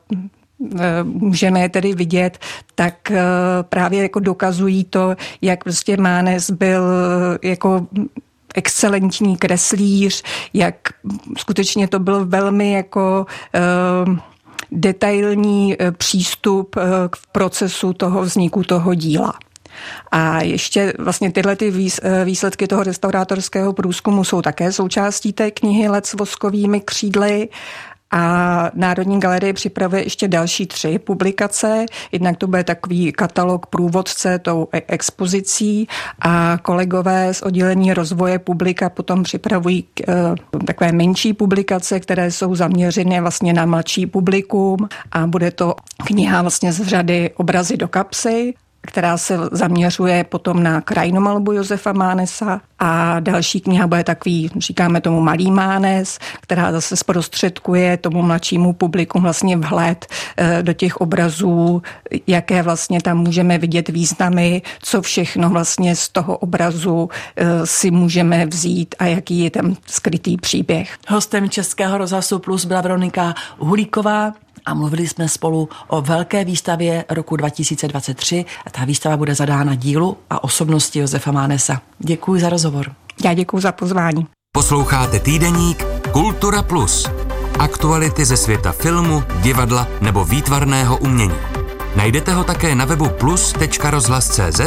Eh, 0.80 1.02
můžeme 1.04 1.60
je 1.60 1.68
tedy 1.68 1.94
vidět, 1.94 2.38
tak 2.74 3.10
eh, 3.10 3.22
právě 3.62 4.02
jako 4.02 4.20
dokazují 4.20 4.84
to, 4.84 5.16
jak 5.42 5.64
prostě 5.64 5.96
Mánes 5.96 6.50
byl 6.50 6.84
eh, 7.42 7.48
jako 7.48 7.86
excelentní 8.54 9.36
kreslíř, 9.36 10.22
jak 10.54 10.74
skutečně 11.38 11.88
to 11.88 11.98
byl 11.98 12.26
velmi 12.26 12.72
jako 12.72 13.26
detailní 14.70 15.76
přístup 15.96 16.76
k 17.10 17.16
procesu 17.32 17.92
toho 17.92 18.22
vzniku 18.22 18.64
toho 18.64 18.94
díla. 18.94 19.34
A 20.10 20.42
ještě 20.42 20.92
vlastně 20.98 21.32
tyhle 21.32 21.56
ty 21.56 21.72
výsledky 22.24 22.66
toho 22.66 22.82
restaurátorského 22.82 23.72
průzkumu 23.72 24.24
jsou 24.24 24.42
také 24.42 24.72
součástí 24.72 25.32
té 25.32 25.50
knihy 25.50 25.88
Let 25.88 26.06
s 26.06 26.14
voskovými 26.14 26.80
křídly 26.80 27.48
a 28.12 28.70
Národní 28.74 29.20
galerie 29.20 29.52
připravuje 29.52 30.02
ještě 30.02 30.28
další 30.28 30.66
tři 30.66 30.98
publikace. 30.98 31.86
Jednak 32.12 32.36
to 32.36 32.46
bude 32.46 32.64
takový 32.64 33.12
katalog 33.12 33.66
průvodce 33.66 34.38
tou 34.38 34.68
e- 34.72 34.82
expozicí 34.88 35.88
a 36.20 36.58
kolegové 36.62 37.34
z 37.34 37.42
oddělení 37.42 37.94
rozvoje 37.94 38.38
publika 38.38 38.90
potom 38.90 39.22
připravují 39.22 39.84
e, 40.08 40.64
takové 40.66 40.92
menší 40.92 41.32
publikace, 41.32 42.00
které 42.00 42.30
jsou 42.30 42.54
zaměřené 42.54 43.20
vlastně 43.20 43.52
na 43.52 43.66
mladší 43.66 44.06
publikum 44.06 44.88
a 45.12 45.26
bude 45.26 45.50
to 45.50 45.74
kniha 46.06 46.42
vlastně 46.42 46.72
z 46.72 46.82
řady 46.82 47.30
obrazy 47.36 47.76
do 47.76 47.88
kapsy 47.88 48.54
která 48.82 49.16
se 49.16 49.38
zaměřuje 49.52 50.24
potom 50.24 50.62
na 50.62 50.80
krajinomalbu 50.80 51.52
Josefa 51.52 51.92
Mánesa 51.92 52.60
a 52.78 53.20
další 53.20 53.60
kniha 53.60 53.86
bude 53.86 54.04
takový, 54.04 54.50
říkáme 54.56 55.00
tomu 55.00 55.20
Malý 55.20 55.50
Mánes, 55.50 56.18
která 56.40 56.72
zase 56.72 56.96
zprostředkuje 56.96 57.96
tomu 57.96 58.22
mladšímu 58.22 58.72
publiku 58.72 59.20
vlastně 59.20 59.56
vhled 59.56 60.06
eh, 60.36 60.62
do 60.62 60.72
těch 60.72 60.96
obrazů, 60.96 61.82
jaké 62.26 62.62
vlastně 62.62 63.02
tam 63.02 63.18
můžeme 63.18 63.58
vidět 63.58 63.88
významy, 63.88 64.62
co 64.82 65.02
všechno 65.02 65.50
vlastně 65.50 65.96
z 65.96 66.08
toho 66.08 66.36
obrazu 66.36 67.08
eh, 67.36 67.66
si 67.66 67.90
můžeme 67.90 68.46
vzít 68.46 68.94
a 68.98 69.06
jaký 69.06 69.38
je 69.38 69.50
tam 69.50 69.76
skrytý 69.86 70.36
příběh. 70.36 70.98
Hostem 71.08 71.50
Českého 71.50 71.98
rozhlasu 71.98 72.38
Plus 72.38 72.64
byla 72.64 72.80
Veronika 72.80 73.34
Hulíková, 73.58 74.32
a 74.66 74.74
mluvili 74.74 75.08
jsme 75.08 75.28
spolu 75.28 75.68
o 75.88 76.00
velké 76.00 76.44
výstavě 76.44 77.04
roku 77.10 77.36
2023. 77.36 78.44
Ta 78.70 78.84
výstava 78.84 79.16
bude 79.16 79.34
zadána 79.34 79.74
dílu 79.74 80.16
a 80.30 80.44
osobnosti 80.44 80.98
Josefa 80.98 81.32
Mánesa. 81.32 81.82
Děkuji 81.98 82.40
za 82.40 82.48
rozhovor. 82.48 82.92
Já 83.24 83.34
děkuji 83.34 83.60
za 83.60 83.72
pozvání. 83.72 84.26
Posloucháte 84.54 85.20
týdeník 85.20 85.84
Kultura 86.12 86.62
Plus. 86.62 87.10
Aktuality 87.58 88.24
ze 88.24 88.36
světa 88.36 88.72
filmu, 88.72 89.22
divadla 89.42 89.88
nebo 90.00 90.24
výtvarného 90.24 90.96
umění. 90.96 91.34
Najdete 91.96 92.32
ho 92.32 92.44
také 92.44 92.74
na 92.74 92.84
webu 92.84 93.08
plus.rozhlas.cz, 93.08 94.60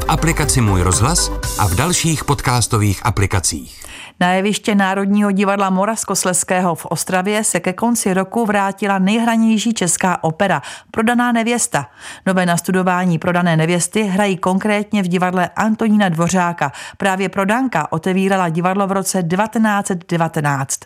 v 0.00 0.04
aplikaci 0.08 0.60
Můj 0.60 0.82
rozhlas 0.82 1.32
a 1.58 1.66
v 1.66 1.74
dalších 1.74 2.24
podcastových 2.24 3.06
aplikacích. 3.06 3.84
Na 4.22 4.32
jeviště 4.32 4.74
Národního 4.74 5.30
divadla 5.30 5.70
Moravskosleského 5.70 6.74
v 6.74 6.86
Ostravě 6.86 7.44
se 7.44 7.60
ke 7.60 7.72
konci 7.72 8.14
roku 8.14 8.46
vrátila 8.46 8.98
nejhranější 8.98 9.74
česká 9.74 10.24
opera 10.24 10.62
Prodaná 10.90 11.32
nevěsta. 11.32 11.86
Nové 12.26 12.46
nastudování 12.46 13.18
Prodané 13.18 13.56
nevěsty 13.56 14.02
hrají 14.02 14.36
konkrétně 14.36 15.02
v 15.02 15.08
divadle 15.08 15.50
Antonína 15.56 16.08
Dvořáka. 16.08 16.72
Právě 16.96 17.28
Prodanka 17.28 17.92
otevírala 17.92 18.48
divadlo 18.48 18.86
v 18.86 18.92
roce 18.92 19.22
1919. 19.22 20.80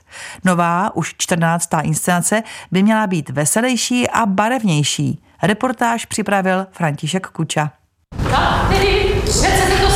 Nová, 0.45 0.97
už 0.97 1.15
14. 1.19 1.69
inscenace 1.83 2.43
by 2.73 2.83
měla 2.83 3.07
být 3.07 3.31
veselější 3.31 4.11
a 4.11 4.27
barevnější. 4.27 5.23
Reportáž 5.43 6.05
připravil 6.05 6.67
František 6.73 7.27
Kuča. 7.27 7.71
Tak 8.31 8.69
tedy 8.69 9.23
přece 9.25 9.63
to 9.83 9.94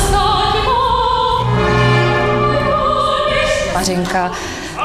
Mařenka, 3.78 4.32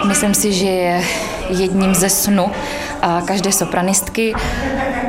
myslím 0.07 0.33
si, 0.33 0.53
že 0.53 0.65
je 0.65 1.03
jedním 1.49 1.95
ze 1.95 2.09
snu 2.09 2.51
a 3.01 3.21
každé 3.21 3.51
sopranistky. 3.51 4.33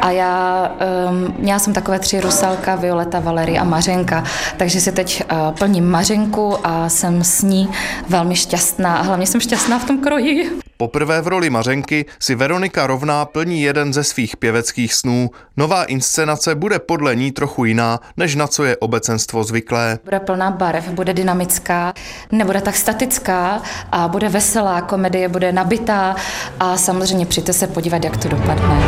A 0.04 0.11
já 0.11 0.73
um, 1.08 1.34
měla 1.38 1.58
jsem 1.58 1.73
takové 1.73 1.99
tři 1.99 2.20
rusalka, 2.20 2.75
Violeta, 2.75 3.20
Valery 3.20 3.58
a 3.58 3.64
Mařenka, 3.64 4.25
takže 4.56 4.80
si 4.80 4.92
teď 4.92 5.25
uh, 5.32 5.56
plním 5.58 5.90
Mařenku 5.90 6.66
a 6.66 6.88
jsem 6.88 7.25
s 7.25 7.42
ní 7.42 7.68
velmi 8.08 8.37
šťastná 8.37 8.96
a 8.96 9.02
hlavně 9.02 9.26
jsem 9.26 9.40
šťastná 9.40 9.78
v 9.78 9.84
tom 9.84 9.99
kroji. 9.99 10.50
Poprvé 10.76 11.20
v 11.20 11.28
roli 11.28 11.50
Mařenky 11.50 12.06
si 12.20 12.34
Veronika 12.34 12.87
Rovná 12.87 13.25
plní 13.25 13.62
jeden 13.62 13.92
ze 13.92 14.04
svých 14.04 14.37
pěveckých 14.37 14.94
snů. 14.94 15.30
Nová 15.56 15.84
inscenace 15.84 16.54
bude 16.54 16.78
podle 16.78 17.16
ní 17.16 17.32
trochu 17.32 17.64
jiná, 17.64 18.00
než 18.16 18.34
na 18.34 18.46
co 18.46 18.64
je 18.64 18.76
obecenstvo 18.76 19.44
zvyklé. 19.44 19.99
Bude 20.04 20.20
plná 20.20 20.50
barev, 20.50 20.88
bude 20.88 21.14
dynamická, 21.14 21.92
nebude 22.32 22.61
tak 22.61 22.76
statická 22.76 23.62
a 23.92 24.08
bude 24.08 24.28
veselá, 24.28 24.80
komedie 24.80 25.28
bude 25.28 25.52
nabitá 25.52 26.16
a 26.61 26.76
samozřejmě 26.76 27.26
přijďte 27.26 27.52
se 27.52 27.66
podívat, 27.66 28.04
jak 28.04 28.16
to 28.16 28.28
dopadne. 28.28 28.84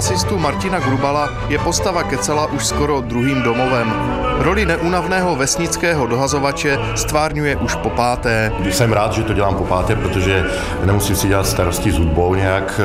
Basistu 0.00 0.38
Martina 0.38 0.80
Grubala 0.80 1.28
je 1.52 1.58
postava 1.58 2.02
Kecela 2.08 2.48
už 2.56 2.62
skoro 2.64 3.04
druhým 3.04 3.44
domovem. 3.44 4.09
Roli 4.40 4.64
neúnavného 4.64 5.36
vesnického 5.36 6.06
dohazovače 6.06 6.78
stvárňuje 6.96 7.56
už 7.56 7.74
po 7.74 7.90
páté. 7.90 8.52
Jsem 8.64 8.92
rád, 8.92 9.12
že 9.12 9.22
to 9.22 9.32
dělám 9.32 9.54
po 9.54 9.64
páté, 9.64 9.96
protože 9.96 10.44
nemusím 10.84 11.16
si 11.16 11.28
dělat 11.28 11.46
starosti 11.46 11.92
s 11.92 11.98
hudbou 11.98 12.34
nějak, 12.34 12.80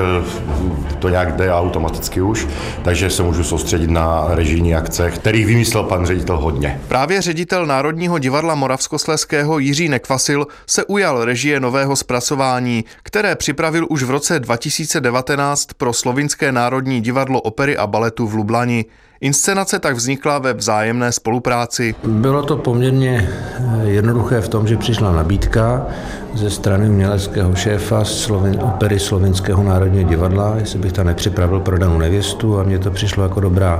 to 0.99 1.09
nějak 1.09 1.35
jde 1.35 1.53
automaticky 1.53 2.21
už, 2.21 2.47
takže 2.83 3.09
se 3.09 3.23
můžu 3.23 3.43
soustředit 3.43 3.89
na 3.89 4.25
režijní 4.27 4.75
akce, 4.75 5.11
který 5.11 5.45
vymyslel 5.45 5.83
pan 5.83 6.05
ředitel 6.05 6.37
hodně. 6.37 6.81
Právě 6.87 7.21
ředitel 7.21 7.65
Národního 7.65 8.19
divadla 8.19 8.55
Moravskosleského 8.55 9.59
Jiří 9.59 9.89
Nekvasil 9.89 10.47
se 10.67 10.85
ujal 10.85 11.25
režie 11.25 11.59
nového 11.59 11.95
zpracování, 11.95 12.85
které 13.03 13.35
připravil 13.35 13.87
už 13.89 14.03
v 14.03 14.09
roce 14.09 14.39
2019 14.39 15.65
pro 15.77 15.93
Slovinské 15.93 16.51
národní 16.51 17.01
divadlo 17.01 17.41
opery 17.41 17.77
a 17.77 17.87
baletu 17.87 18.27
v 18.27 18.33
Lublani. 18.33 18.85
Inscenace 19.21 19.79
tak 19.79 19.95
vznikla 19.95 20.39
ve 20.39 20.53
vzájemné 20.53 21.11
spolupráci. 21.11 21.95
Bylo 22.07 22.43
to 22.43 22.57
poměrně 22.57 23.29
eh, 23.29 23.87
jednoduché 23.87 24.41
v 24.41 24.49
tom, 24.49 24.67
že 24.67 24.77
přišla 24.77 25.11
nabídka 25.11 25.87
ze 26.33 26.49
strany 26.49 26.89
uměleckého 26.89 27.55
šéfa 27.55 28.03
Sloven, 28.03 28.59
opery 28.61 28.99
Slovenského 28.99 29.63
národního 29.63 30.09
divadla, 30.09 30.55
jestli 30.59 30.79
bych 30.79 30.93
tam 30.93 31.05
nepřipravil 31.05 31.59
pro 31.59 31.77
danou 31.77 31.97
nevěstu 31.97 32.59
a 32.59 32.63
mně 32.63 32.79
to 32.79 32.91
přišlo 32.91 33.23
jako 33.23 33.39
dobrá 33.39 33.79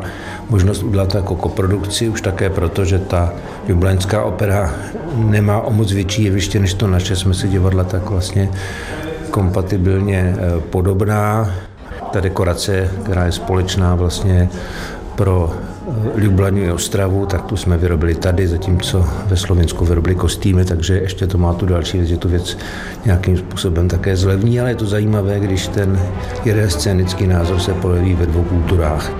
možnost 0.49 0.83
udělat 0.83 1.15
jako 1.15 1.35
koprodukci, 1.35 2.09
už 2.09 2.21
také 2.21 2.49
proto, 2.49 2.85
že 2.85 2.99
ta 2.99 3.33
jubilenská 3.67 4.23
opera 4.23 4.73
nemá 5.15 5.61
o 5.61 5.71
moc 5.71 5.91
větší 5.91 6.23
jeviště 6.23 6.59
než 6.59 6.73
to 6.73 6.87
naše, 6.87 7.15
jsme 7.15 7.33
si 7.33 7.47
divadla 7.47 7.83
tak 7.83 8.09
vlastně 8.09 8.49
kompatibilně 9.31 10.35
eh, 10.37 10.61
podobná. 10.69 11.51
Ta 12.11 12.19
dekorace, 12.19 12.91
která 13.03 13.25
je 13.25 13.31
společná 13.31 13.95
vlastně 13.95 14.49
pro 15.15 15.53
eh, 15.53 16.19
Ljubljanu 16.19 16.57
i 16.57 16.71
Ostravu, 16.71 17.25
tak 17.25 17.41
tu 17.41 17.57
jsme 17.57 17.77
vyrobili 17.77 18.15
tady, 18.15 18.47
zatímco 18.47 19.07
ve 19.25 19.37
Slovensku 19.37 19.85
vyrobili 19.85 20.15
kostýmy, 20.15 20.65
takže 20.65 20.97
ještě 20.97 21.27
to 21.27 21.37
má 21.37 21.53
tu 21.53 21.65
další 21.65 21.97
věc, 21.97 22.09
že 22.09 22.17
tu 22.17 22.29
věc 22.29 22.57
nějakým 23.05 23.37
způsobem 23.37 23.87
také 23.87 24.17
zlevní, 24.17 24.59
ale 24.59 24.69
je 24.69 24.75
to 24.75 24.85
zajímavé, 24.85 25.39
když 25.39 25.67
ten 25.67 25.99
jeden 26.45 26.69
scénický 26.69 27.27
názor 27.27 27.59
se 27.59 27.73
pojeví 27.73 28.13
ve 28.13 28.25
dvou 28.25 28.43
kulturách. 28.43 29.11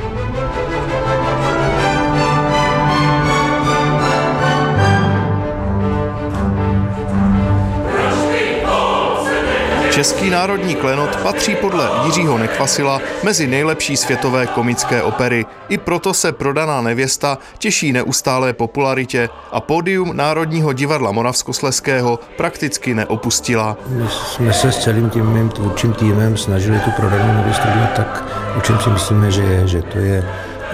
Český 9.96 10.30
národní 10.30 10.76
klenot 10.76 11.16
patří 11.16 11.56
podle 11.56 11.90
Jiřího 12.06 12.38
Nekvasila 12.38 13.02
mezi 13.24 13.48
nejlepší 13.48 13.98
světové 13.98 14.48
komické 14.48 15.02
opery. 15.02 15.46
I 15.70 15.78
proto 15.78 16.14
se 16.14 16.32
prodaná 16.32 16.82
nevěsta 16.82 17.38
těší 17.58 17.92
neustálé 17.92 18.54
popularitě 18.54 19.30
a 19.52 19.62
pódium 19.62 20.18
Národního 20.18 20.74
divadla 20.74 21.12
Moravskosleského 21.12 22.20
prakticky 22.38 22.94
neopustila. 22.94 23.78
My 23.90 24.08
jsme 24.10 24.54
se 24.54 24.72
s 24.72 24.84
celým 24.84 25.10
tím 25.10 25.26
mým 25.26 25.50
tvůrčím 25.50 25.94
týmem 25.94 26.38
snažili 26.38 26.80
tu 26.80 26.92
prodanou 26.92 27.34
nevěstu 27.34 27.68
dělat 27.68 27.94
tak, 27.96 28.24
o 28.58 28.62
čem 28.62 28.80
si 28.80 28.90
myslíme, 28.90 29.32
že 29.32 29.42
je, 29.42 29.68
že 29.68 29.82
to 29.82 29.98
je 29.98 30.30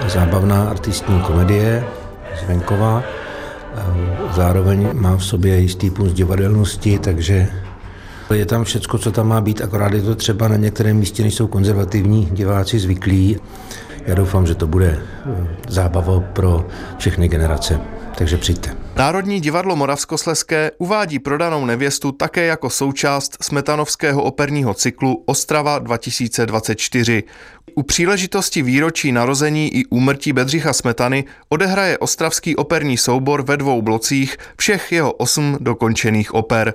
zábavná 0.06 0.70
artistní 0.70 1.20
komedie 1.20 1.84
zvenková, 2.44 3.02
zároveň 4.34 4.88
má 4.92 5.16
v 5.16 5.24
sobě 5.24 5.58
jistý 5.58 5.90
punc 5.90 6.12
divadelnosti, 6.12 6.98
takže 6.98 7.48
je 8.30 8.46
tam 8.46 8.64
všecko, 8.64 8.98
co 8.98 9.12
tam 9.12 9.28
má 9.28 9.40
být, 9.40 9.60
akorát 9.60 9.92
je 9.92 10.02
to 10.02 10.14
třeba 10.14 10.48
na 10.48 10.56
některém 10.56 10.96
místě, 10.96 11.22
než 11.22 11.34
jsou 11.34 11.46
konzervativní 11.46 12.28
diváci 12.32 12.78
zvyklí. 12.78 13.36
Já 14.06 14.14
doufám, 14.14 14.46
že 14.46 14.54
to 14.54 14.66
bude 14.66 14.98
eh, 14.98 15.46
zábava 15.68 16.20
pro 16.20 16.66
všechny 16.98 17.28
generace, 17.28 17.80
takže 18.18 18.36
přijďte. 18.36 18.81
Národní 18.96 19.40
divadlo 19.40 19.76
Moravskosleské 19.76 20.70
uvádí 20.78 21.18
prodanou 21.18 21.66
nevěstu 21.66 22.12
také 22.12 22.46
jako 22.46 22.70
součást 22.70 23.36
smetanovského 23.40 24.22
operního 24.22 24.74
cyklu 24.74 25.22
Ostrava 25.26 25.78
2024. 25.78 27.22
U 27.74 27.82
příležitosti 27.82 28.62
výročí 28.62 29.12
narození 29.12 29.74
i 29.74 29.84
úmrtí 29.86 30.32
Bedřicha 30.32 30.72
Smetany 30.72 31.24
odehraje 31.48 31.98
ostravský 31.98 32.56
operní 32.56 32.96
soubor 32.96 33.42
ve 33.42 33.56
dvou 33.56 33.82
blocích 33.82 34.36
všech 34.56 34.92
jeho 34.92 35.12
osm 35.12 35.56
dokončených 35.60 36.34
oper. 36.34 36.74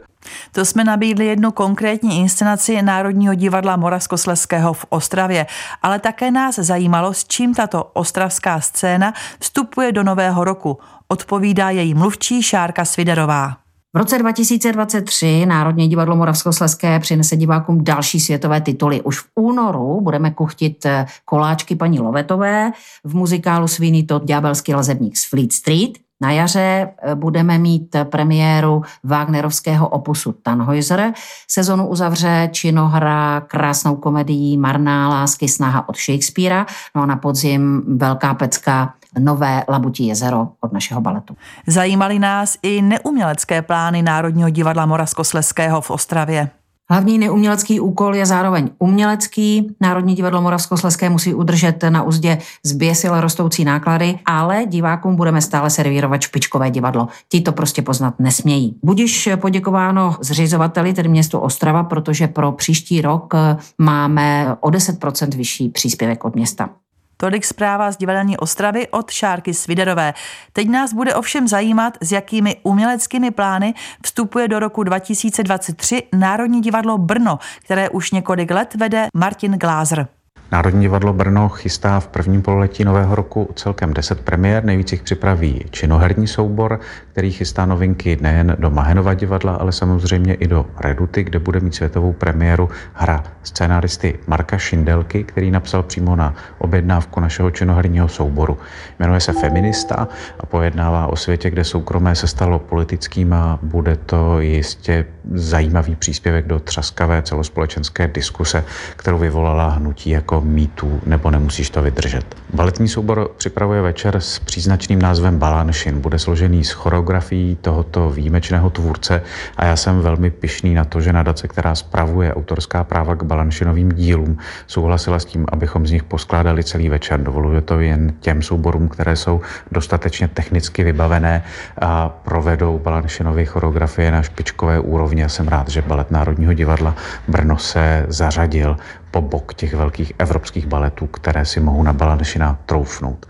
To 0.52 0.66
jsme 0.66 0.84
nabídli 0.84 1.26
jednu 1.26 1.52
konkrétní 1.52 2.20
inscenaci 2.20 2.82
Národního 2.82 3.34
divadla 3.34 3.76
Moravskosleského 3.76 4.74
v 4.74 4.86
Ostravě, 4.90 5.46
ale 5.82 6.00
také 6.00 6.32
nás 6.32 6.56
zajímalo, 6.56 7.14
s 7.14 7.26
čím 7.28 7.54
tato 7.54 7.84
ostravská 7.84 8.62
scéna 8.62 9.14
vstupuje 9.40 9.92
do 9.92 10.04
nového 10.04 10.44
roku. 10.44 10.80
Odpovídá 11.10 11.70
její 11.70 11.94
mluvčí 11.94 12.44
Šárka 12.44 12.86
Sviderová. 12.86 13.58
V 13.94 13.98
roce 13.98 14.18
2023 14.18 15.46
Národní 15.46 15.88
divadlo 15.88 16.16
Moravskosleské 16.16 17.00
přinese 17.00 17.36
divákům 17.36 17.84
další 17.84 18.20
světové 18.20 18.62
tituly. 18.62 19.02
Už 19.02 19.20
v 19.20 19.26
únoru 19.36 20.02
budeme 20.02 20.32
kuchtit 20.32 20.86
eh, 20.86 21.06
koláčky 21.26 21.76
paní 21.76 22.00
Lovetové 22.00 22.72
v 23.04 23.16
muzikálu 23.16 23.68
Svíný 23.68 24.04
Tot 24.04 24.24
Ďábelský 24.24 24.74
lazebník 24.74 25.18
z 25.18 25.30
Fleet 25.30 25.54
Street. 25.54 25.98
Na 26.22 26.32
jaře 26.32 26.90
eh, 27.02 27.16
budeme 27.16 27.58
mít 27.58 27.96
premiéru 28.04 28.82
Wagnerovského 29.04 29.90
opusu 29.90 30.32
Tannhäuser. 30.32 31.14
Sezonu 31.48 31.88
uzavře 31.88 32.50
činohra 32.52 33.42
krásnou 33.42 33.96
komedií 33.96 34.58
Marná 34.58 35.10
lásky 35.10 35.48
snaha 35.48 35.90
od 35.90 35.98
Shakespearea. 35.98 36.66
No 36.96 37.02
a 37.02 37.06
na 37.06 37.16
podzim 37.16 37.84
velká 37.98 38.34
pecka 38.34 38.94
nové 39.20 39.64
Labutí 39.70 40.08
jezero 40.08 40.48
našeho 40.78 41.02
baletu. 41.02 41.38
Zajímaly 41.68 42.20
nás 42.20 42.58
i 42.62 42.82
neumělecké 42.82 43.62
plány 43.62 44.02
Národního 44.02 44.50
divadla 44.50 44.86
Moravskosleského 44.86 45.82
v 45.82 45.92
Ostravě. 45.92 46.50
Hlavní 46.90 47.18
neumělecký 47.18 47.80
úkol 47.80 48.16
je 48.16 48.26
zároveň 48.26 48.70
umělecký. 48.80 49.76
Národní 49.82 50.16
divadlo 50.16 50.42
Moravskosleské 50.42 51.10
musí 51.10 51.34
udržet 51.34 51.84
na 51.90 52.04
úzdě 52.04 52.38
zběsile 52.64 53.22
rostoucí 53.22 53.66
náklady, 53.66 54.20
ale 54.26 54.66
divákům 54.66 55.16
budeme 55.16 55.42
stále 55.42 55.70
servírovat 55.70 56.22
špičkové 56.22 56.72
divadlo. 56.72 57.08
Ti 57.30 57.42
to 57.42 57.52
prostě 57.52 57.82
poznat 57.82 58.14
nesmějí. 58.20 58.80
Budiš 58.84 59.30
poděkováno 59.36 60.16
zřizovateli, 60.22 60.94
tedy 60.94 61.10
městu 61.10 61.40
Ostrava, 61.40 61.84
protože 61.84 62.28
pro 62.28 62.52
příští 62.52 63.02
rok 63.02 63.34
máme 63.78 64.56
o 64.60 64.70
10% 64.70 65.38
vyšší 65.38 65.70
příspěvek 65.70 66.26
od 66.26 66.36
města. 66.36 66.70
Tolik 67.18 67.46
zpráva 67.46 67.92
z 67.92 67.98
divadelní 67.98 68.38
Ostravy 68.38 68.88
od 68.88 69.12
Šárky 69.12 69.54
Sviderové. 69.54 70.14
Teď 70.54 70.70
nás 70.70 70.94
bude 70.94 71.16
ovšem 71.16 71.48
zajímat, 71.48 71.98
s 72.02 72.12
jakými 72.12 72.56
uměleckými 72.64 73.32
plány 73.32 73.74
vstupuje 74.06 74.48
do 74.48 74.60
roku 74.60 74.84
2023 74.84 76.04
Národní 76.14 76.62
divadlo 76.62 76.98
Brno, 76.98 77.40
které 77.60 77.90
už 77.90 78.12
několik 78.12 78.52
let 78.52 78.76
vede 78.76 79.08
Martin 79.14 79.52
Glázer. 79.52 80.17
Národní 80.52 80.82
divadlo 80.82 81.14
Brno 81.14 81.50
chystá 81.50 82.00
v 82.00 82.08
prvním 82.08 82.42
pololetí 82.42 82.84
nového 82.84 83.16
roku 83.16 83.50
celkem 83.56 83.94
10 83.94 84.22
premiér. 84.22 84.64
Nejvíc 84.64 84.92
jich 84.92 85.02
připraví 85.02 85.66
činoherní 85.70 86.28
soubor, 86.28 86.80
který 87.12 87.32
chystá 87.32 87.66
novinky 87.66 88.18
nejen 88.22 88.56
do 88.60 88.70
Mahenova 88.70 89.14
divadla, 89.14 89.56
ale 89.56 89.72
samozřejmě 89.72 90.34
i 90.34 90.48
do 90.48 90.66
Reduty, 90.80 91.24
kde 91.24 91.40
bude 91.40 91.60
mít 91.60 91.76
světovou 91.76 92.14
premiéru 92.14 92.70
hra 92.94 93.24
scénaristy 93.44 94.20
Marka 94.28 94.58
Šindelky, 94.58 95.24
který 95.24 95.52
napsal 95.52 95.84
přímo 95.84 96.16
na 96.16 96.34
objednávku 96.58 97.20
našeho 97.20 97.52
činoherního 97.52 98.08
souboru. 98.08 98.58
Jmenuje 99.00 99.20
se 99.20 99.34
Feminista 99.34 100.08
a 100.40 100.46
pojednává 100.46 101.08
o 101.08 101.16
světě, 101.16 101.50
kde 101.50 101.64
soukromé 101.64 102.16
se 102.16 102.28
stalo 102.28 102.60
politickým 102.60 103.34
a 103.34 103.60
bude 103.62 103.96
to 103.96 104.40
jistě 104.40 105.06
zajímavý 105.34 105.96
příspěvek 105.96 106.48
do 106.48 106.60
třaskavé 106.60 107.22
celospolečenské 107.22 108.08
diskuse, 108.08 108.64
kterou 108.96 109.18
vyvolala 109.18 109.70
hnutí 109.70 110.10
jako 110.10 110.37
mýtů 110.42 111.02
nebo 111.06 111.32
nemusíš 111.32 111.70
to 111.70 111.82
vydržet. 111.82 112.36
Baletní 112.54 112.88
soubor 112.88 113.32
připravuje 113.38 113.82
večer 113.82 114.16
s 114.20 114.40
příznačným 114.40 115.02
názvem 115.02 115.40
Balanšin. 115.40 116.02
Bude 116.02 116.20
složený 116.20 116.64
z 116.64 116.72
choreografií 116.72 117.58
tohoto 117.62 118.10
výjimečného 118.10 118.70
tvůrce 118.70 119.22
a 119.58 119.66
já 119.66 119.76
jsem 119.76 120.00
velmi 120.00 120.30
pišný 120.30 120.74
na 120.74 120.86
to, 120.86 121.02
že 121.02 121.14
nadace, 121.14 121.48
která 121.48 121.76
spravuje 121.76 122.34
autorská 122.34 122.84
práva 122.84 123.16
k 123.16 123.24
Balanšinovým 123.24 123.92
dílům, 123.92 124.38
souhlasila 124.68 125.20
s 125.20 125.26
tím, 125.26 125.46
abychom 125.52 125.88
z 125.88 125.92
nich 125.92 126.04
poskládali 126.04 126.64
celý 126.64 126.90
večer. 126.90 127.20
Dovoluje 127.20 127.62
to 127.62 127.80
jen 127.80 128.14
těm 128.20 128.42
souborům, 128.42 128.88
které 128.88 129.16
jsou 129.16 129.42
dostatečně 129.72 130.28
technicky 130.28 130.84
vybavené 130.84 131.44
a 131.82 132.10
provedou 132.10 132.80
Balanšinovy 132.80 133.46
choreografie 133.46 134.12
na 134.12 134.22
špičkové 134.22 134.80
úrovni. 134.80 135.22
Já 135.22 135.30
jsem 135.30 135.48
rád, 135.48 135.70
že 135.70 135.82
Balet 135.82 136.12
Národního 136.12 136.54
divadla 136.54 136.96
Brno 137.28 137.58
se 137.58 138.06
zařadil 138.08 138.78
po 139.18 139.22
bok 139.22 139.54
těch 139.54 139.74
velkých 139.74 140.14
evropských 140.20 140.68
baletů, 140.68 141.08
které 141.08 141.46
si 141.46 141.60
mohou 141.60 141.84
na 141.84 141.94
Balanšina 141.94 142.60
troufnout. 142.66 143.26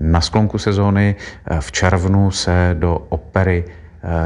Na 0.00 0.20
sklonku 0.20 0.58
sezóny 0.58 1.16
eh, 1.16 1.60
v 1.60 1.72
červnu 1.72 2.30
se 2.30 2.76
do 2.78 2.98
opery 3.08 3.64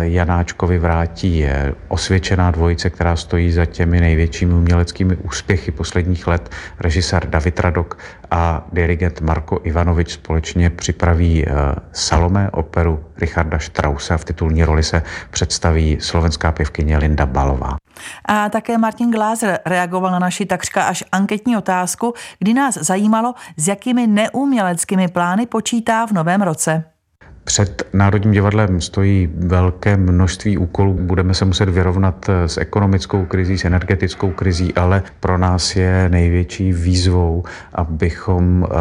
Janáčkovi 0.01 0.79
vrátí 0.79 1.39
je 1.39 1.75
osvědčená 1.89 2.51
dvojice, 2.51 2.91
která 2.91 3.17
stojí 3.17 3.53
za 3.53 3.67
těmi 3.67 4.01
největšími 4.01 4.55
uměleckými 4.55 5.17
úspěchy 5.17 5.71
posledních 5.71 6.27
let. 6.27 6.51
Režisér 6.81 7.27
David 7.29 7.61
Radok 7.61 7.99
a 8.31 8.67
dirigent 8.73 9.21
Marko 9.21 9.61
Ivanovič 9.63 10.13
společně 10.13 10.71
připraví 10.71 11.45
eh, 11.47 11.53
Salome 11.93 12.51
operu 12.51 13.05
Richarda 13.17 13.59
Strause 13.59 14.15
a 14.15 14.19
v 14.19 14.25
titulní 14.25 14.65
roli 14.65 14.83
se 14.83 15.03
představí 15.31 15.99
slovenská 16.01 16.53
pěvkyně 16.53 16.99
Linda 16.99 17.27
Balová. 17.27 17.77
A 18.25 18.49
také 18.49 18.79
Martin 18.79 19.11
Glázer 19.11 19.59
reagoval 19.67 20.13
na 20.13 20.19
naši 20.19 20.47
takřka 20.47 20.83
až 20.83 21.05
anketní 21.13 21.57
otázku, 21.57 22.15
kdy 22.39 22.55
nás 22.55 22.75
zajímalo, 22.75 23.35
s 23.57 23.69
jakými 23.69 24.07
neuměleckými 24.07 25.09
plány 25.09 25.47
počítá 25.47 26.07
v 26.07 26.13
novém 26.13 26.43
roce. 26.43 26.94
Před 27.45 27.83
Národním 27.93 28.33
divadlem 28.33 28.81
stojí 28.81 29.29
velké 29.35 29.97
množství 29.97 30.59
úkolů. 30.59 30.95
Budeme 31.01 31.35
se 31.35 31.45
muset 31.45 31.69
vyrovnat 31.69 32.31
s 32.47 32.59
ekonomickou 32.59 33.25
krizí, 33.25 33.59
s 33.59 33.65
energetickou 33.65 34.31
krizí, 34.31 34.75
ale 34.75 35.03
pro 35.21 35.39
nás 35.39 35.77
je 35.77 36.09
největší 36.09 36.73
výzvou, 36.73 37.45
abychom 37.75 38.67
eh, 38.67 38.75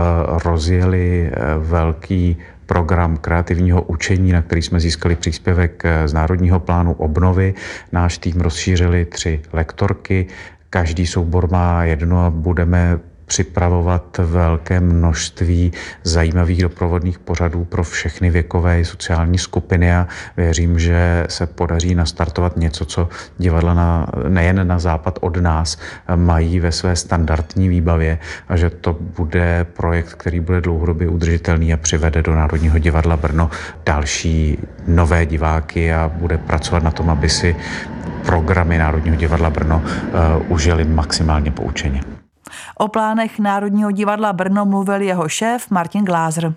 rozjeli 0.44 1.32
eh, 1.34 1.40
velký 1.58 2.38
program 2.66 3.18
kreativního 3.18 3.82
učení, 3.82 4.32
na 4.32 4.42
který 4.42 4.62
jsme 4.62 4.80
získali 4.80 5.16
příspěvek 5.16 5.82
eh, 5.86 6.08
z 6.08 6.14
Národního 6.14 6.60
plánu 6.60 6.94
obnovy. 6.94 7.54
Náš 7.92 8.18
tým 8.18 8.42
rozšířili 8.42 9.06
tři 9.06 9.42
lektorky, 9.54 10.28
Každý 10.74 11.08
soubor 11.08 11.52
má 11.52 11.84
jedno 11.84 12.26
a 12.26 12.30
budeme 12.30 13.00
připravovat 13.34 14.18
velké 14.18 14.80
množství 14.80 15.72
zajímavých 16.04 16.62
doprovodných 16.62 17.20
pořadů 17.20 17.66
pro 17.66 17.84
všechny 17.84 18.30
věkové 18.30 18.80
i 18.80 18.86
sociální 18.86 19.38
skupiny 19.38 19.94
a 19.96 20.08
věřím, 20.38 20.80
že 20.80 21.26
se 21.30 21.48
podaří 21.48 21.96
nastartovat 21.96 22.58
něco, 22.58 22.86
co 22.86 23.10
divadla 23.38 23.74
na, 23.74 24.08
nejen 24.30 24.68
na 24.68 24.80
západ 24.80 25.20
od 25.22 25.38
nás 25.38 25.78
mají 26.16 26.60
ve 26.60 26.72
své 26.72 26.96
standardní 26.96 27.70
výbavě 27.70 28.20
a 28.50 28.58
že 28.58 28.70
to 28.70 28.94
bude 28.94 29.66
projekt, 29.74 30.14
který 30.14 30.40
bude 30.40 30.62
dlouhodobě 30.62 31.10
udržitelný 31.10 31.74
a 31.74 31.78
přivede 31.78 32.22
do 32.22 32.36
Národního 32.36 32.78
divadla 32.78 33.18
Brno 33.18 33.50
další 33.86 34.58
nové 34.88 35.26
diváky 35.26 35.94
a 35.94 36.12
bude 36.14 36.38
pracovat 36.38 36.84
na 36.84 36.92
tom, 36.92 37.10
aby 37.10 37.30
si 37.30 37.56
programy 38.26 38.78
Národního 38.78 39.16
divadla 39.16 39.50
Brno 39.50 39.82
uh, 39.82 40.52
užili 40.52 40.86
maximálně 40.86 41.52
poučeně. 41.52 42.13
O 42.78 42.88
plánech 42.88 43.40
Národního 43.40 43.92
divadla 43.92 44.34
Brno 44.34 44.66
mluvil 44.66 45.02
jeho 45.02 45.30
šéf 45.30 45.70
Martin 45.70 46.06
Glázer. 46.06 46.54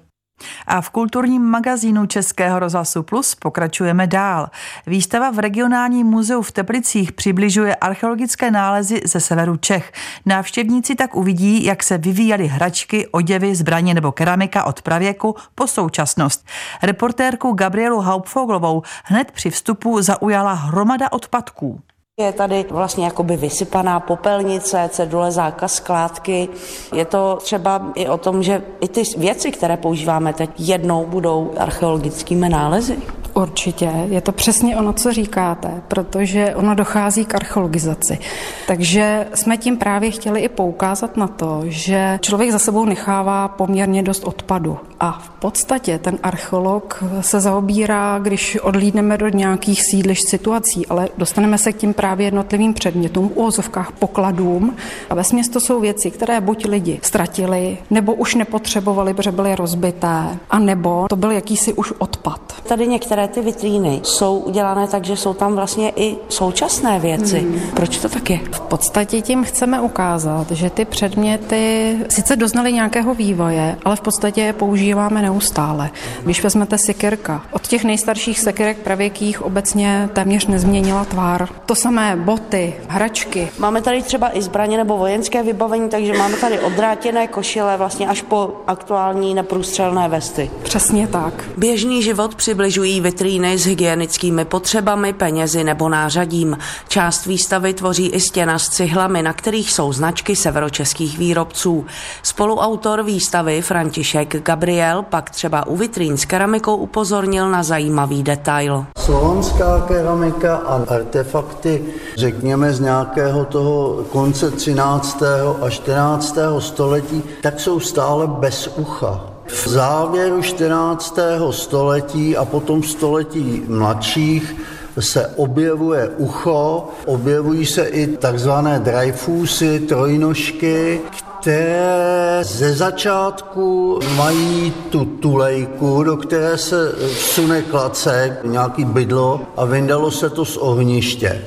A 0.67 0.81
v 0.81 0.91
kulturním 0.91 1.43
magazínu 1.43 2.07
Českého 2.07 2.59
rozhlasu 2.59 3.03
Plus 3.03 3.35
pokračujeme 3.35 4.07
dál. 4.07 4.51
Výstava 4.87 5.31
v 5.31 5.39
regionálním 5.39 6.07
muzeu 6.07 6.43
v 6.43 6.53
Teplicích 6.53 7.13
přibližuje 7.13 7.75
archeologické 7.75 8.51
nálezy 8.51 9.01
ze 9.05 9.21
severu 9.21 9.57
Čech. 9.57 9.93
Návštěvníci 10.27 10.95
tak 10.95 11.15
uvidí, 11.15 11.65
jak 11.65 11.83
se 11.83 11.99
vyvíjely 11.99 12.47
hračky, 12.47 13.07
oděvy, 13.07 13.55
zbraně 13.55 13.95
nebo 13.95 14.13
keramika 14.13 14.65
od 14.65 14.83
pravěku 14.83 15.35
po 15.55 15.67
současnost. 15.67 16.47
Reportérku 16.83 17.53
Gabrielu 17.53 18.01
Hauptfoglovou 18.01 18.83
hned 19.05 19.31
při 19.31 19.51
vstupu 19.51 20.03
zaujala 20.03 20.53
hromada 20.53 21.13
odpadků. 21.13 21.81
Je 22.21 22.33
tady 22.33 22.65
vlastně 22.71 23.05
jakoby 23.05 23.37
vysypaná 23.37 24.01
popelnice, 24.01 24.89
cedule, 24.93 25.33
zákaz 25.33 25.75
skládky. 25.75 26.49
Je 26.95 27.05
to 27.05 27.39
třeba 27.43 27.93
i 27.95 28.09
o 28.09 28.19
tom, 28.19 28.43
že 28.43 28.63
i 28.81 28.89
ty 28.89 29.03
věci, 29.17 29.51
které 29.51 29.77
používáme 29.77 30.33
teď, 30.33 30.51
jednou 30.59 31.07
budou 31.07 31.53
archeologickými 31.59 32.49
nálezy. 32.49 32.97
Určitě, 33.35 33.91
je 34.09 34.21
to 34.21 34.33
přesně 34.33 34.77
ono, 34.77 34.93
co 34.93 35.13
říkáte, 35.13 35.83
protože 35.89 36.55
ono 36.55 36.75
dochází 36.75 37.25
k 37.25 37.35
archeologizaci. 37.35 38.19
Takže 38.67 39.27
jsme 39.35 39.57
tím 39.57 39.77
právě 39.77 40.11
chtěli 40.11 40.41
i 40.41 40.49
poukázat 40.49 41.17
na 41.17 41.27
to, 41.29 41.63
že 41.65 42.19
člověk 42.23 42.51
za 42.51 42.59
sebou 42.59 42.85
nechává 42.85 43.49
poměrně 43.49 44.03
dost 44.03 44.25
odpadu. 44.25 44.79
A 45.01 45.13
v 45.13 45.31
podstatě 45.31 45.99
ten 45.99 46.19
archeolog 46.23 47.05
se 47.21 47.41
zaobírá, 47.41 48.19
když 48.19 48.59
odlídneme 48.63 49.19
do 49.19 49.29
nějakých 49.29 49.83
sídliš 49.83 50.23
situací, 50.23 50.87
ale 50.87 51.09
dostaneme 51.19 51.59
se 51.59 51.73
k 51.73 51.77
tím 51.77 51.95
právě 51.95 52.06
jednotlivým 52.15 52.75
předmětům, 52.75 53.31
úvozovkách 53.35 53.93
pokladům. 53.93 54.77
A 55.11 55.15
ve 55.15 55.23
to 55.53 55.61
jsou 55.61 55.81
věci, 55.81 56.11
které 56.11 56.41
buď 56.41 56.65
lidi 56.65 57.01
ztratili, 57.03 57.79
nebo 57.91 58.15
už 58.15 58.35
nepotřebovali, 58.35 59.15
protože 59.15 59.33
byly 59.33 59.55
rozbité, 59.55 60.39
a 60.51 60.59
nebo 60.59 61.07
to 61.09 61.17
byl 61.17 61.31
jakýsi 61.31 61.73
už 61.73 61.93
odpad. 61.99 62.41
Tady 62.69 62.87
některé 62.87 63.29
ty 63.29 63.41
vitríny 63.41 64.01
jsou 64.03 64.39
udělané 64.39 64.87
tak, 64.87 65.05
že 65.05 65.17
jsou 65.17 65.35
tam 65.35 65.55
vlastně 65.55 65.93
i 65.97 66.17
současné 66.29 66.99
věci. 67.01 67.39
Hmm. 67.39 67.61
Proč 67.75 67.99
to 67.99 68.09
tak 68.09 68.31
je? 68.31 68.41
V 68.53 68.61
podstatě 68.61 69.21
tím 69.21 69.45
chceme 69.45 69.81
ukázat, 69.81 70.51
že 70.51 70.71
ty 70.71 70.85
předměty 70.85 71.97
sice 72.09 72.37
doznaly 72.37 72.73
nějakého 72.73 73.15
vývoje, 73.15 73.77
ale 73.85 73.97
v 73.97 74.01
podstatě 74.01 74.41
je 74.41 74.53
používáme 74.53 75.23
neustále. 75.23 75.91
Když 76.23 76.43
vezmete 76.43 76.79
sekerka, 76.79 77.43
od 77.53 77.67
těch 77.67 77.85
nejstarších 77.85 78.41
sekerek 78.41 78.79
pravěkých 78.79 79.43
obecně 79.43 80.09
téměř 80.13 80.47
nezměnila 80.47 81.05
tvár. 81.05 81.49
To 81.67 81.75
samé 81.75 81.96
boty, 82.17 82.75
hračky. 82.89 83.49
Máme 83.59 83.83
tady 83.83 84.03
třeba 84.03 84.37
i 84.37 84.43
zbraně 84.43 84.77
nebo 84.77 84.97
vojenské 84.97 85.43
vybavení, 85.43 85.89
takže 85.89 86.13
máme 86.13 86.37
tady 86.37 86.61
odrátěné 86.61 87.27
košile 87.27 87.77
vlastně 87.77 88.09
až 88.09 88.23
po 88.23 88.53
aktuální 88.67 89.35
neprůstřelné 89.35 90.09
vesty. 90.09 90.51
Přesně 90.63 91.09
tak. 91.09 91.45
Běžný 91.57 92.03
život 92.03 92.35
přibližují 92.35 93.01
vitríny 93.01 93.59
s 93.59 93.67
hygienickými 93.67 94.45
potřebami, 94.45 95.13
penězi 95.13 95.65
nebo 95.65 95.89
nářadím. 95.89 96.59
Část 96.89 97.27
výstavy 97.27 97.75
tvoří 97.75 98.07
i 98.07 98.21
stěna 98.21 98.59
s 98.59 98.69
cihlami, 98.69 99.23
na 99.23 99.33
kterých 99.33 99.73
jsou 99.73 99.93
značky 99.93 100.37
severočeských 100.37 101.19
výrobců. 101.19 101.87
Spoluautor 102.23 103.03
výstavy 103.03 103.63
František 103.63 104.43
Gabriel 104.43 105.03
pak 105.03 105.31
třeba 105.31 105.67
u 105.67 105.77
vitrín 105.77 106.17
s 106.17 106.25
keramikou 106.25 106.77
upozornil 106.77 107.51
na 107.51 107.63
zajímavý 107.63 108.23
detail. 108.23 108.87
Slovanská 108.99 109.85
keramika 109.89 110.57
a 110.57 110.85
artefakty, 110.89 111.86
řekněme 112.17 112.73
z 112.73 112.81
nějakého 112.81 113.45
toho 113.45 114.05
konce 114.13 114.51
13. 114.51 115.23
a 115.61 115.71
14. 115.71 116.39
století, 116.59 117.23
tak 117.43 117.61
jsou 117.61 117.81
stále 117.81 118.27
bez 118.27 118.71
ucha. 118.77 119.37
V 119.47 119.69
závěru 119.69 120.43
14. 120.43 121.19
století 121.51 122.37
a 122.37 122.45
potom 122.45 122.83
století 122.83 123.63
mladších 123.69 124.57
se 125.01 125.27
objevuje 125.37 126.09
ucho, 126.09 126.89
objevují 127.07 127.67
se 127.67 127.85
i 127.85 128.07
takzvané 128.07 128.79
dreyfusy, 128.79 129.81
trojnožky, 129.81 131.01
které 131.41 132.39
ze 132.43 132.75
začátku 132.75 133.99
mají 134.17 134.73
tu 134.91 135.05
tulejku, 135.05 136.03
do 136.03 136.17
které 136.17 136.59
se 136.59 136.93
vsune 137.15 137.63
klacek, 137.63 138.41
nějaký 138.45 138.85
bydlo 138.85 139.41
a 139.57 139.65
vyndalo 139.65 140.11
se 140.11 140.31
to 140.31 140.45
z 140.45 140.57
ohniště. 140.57 141.43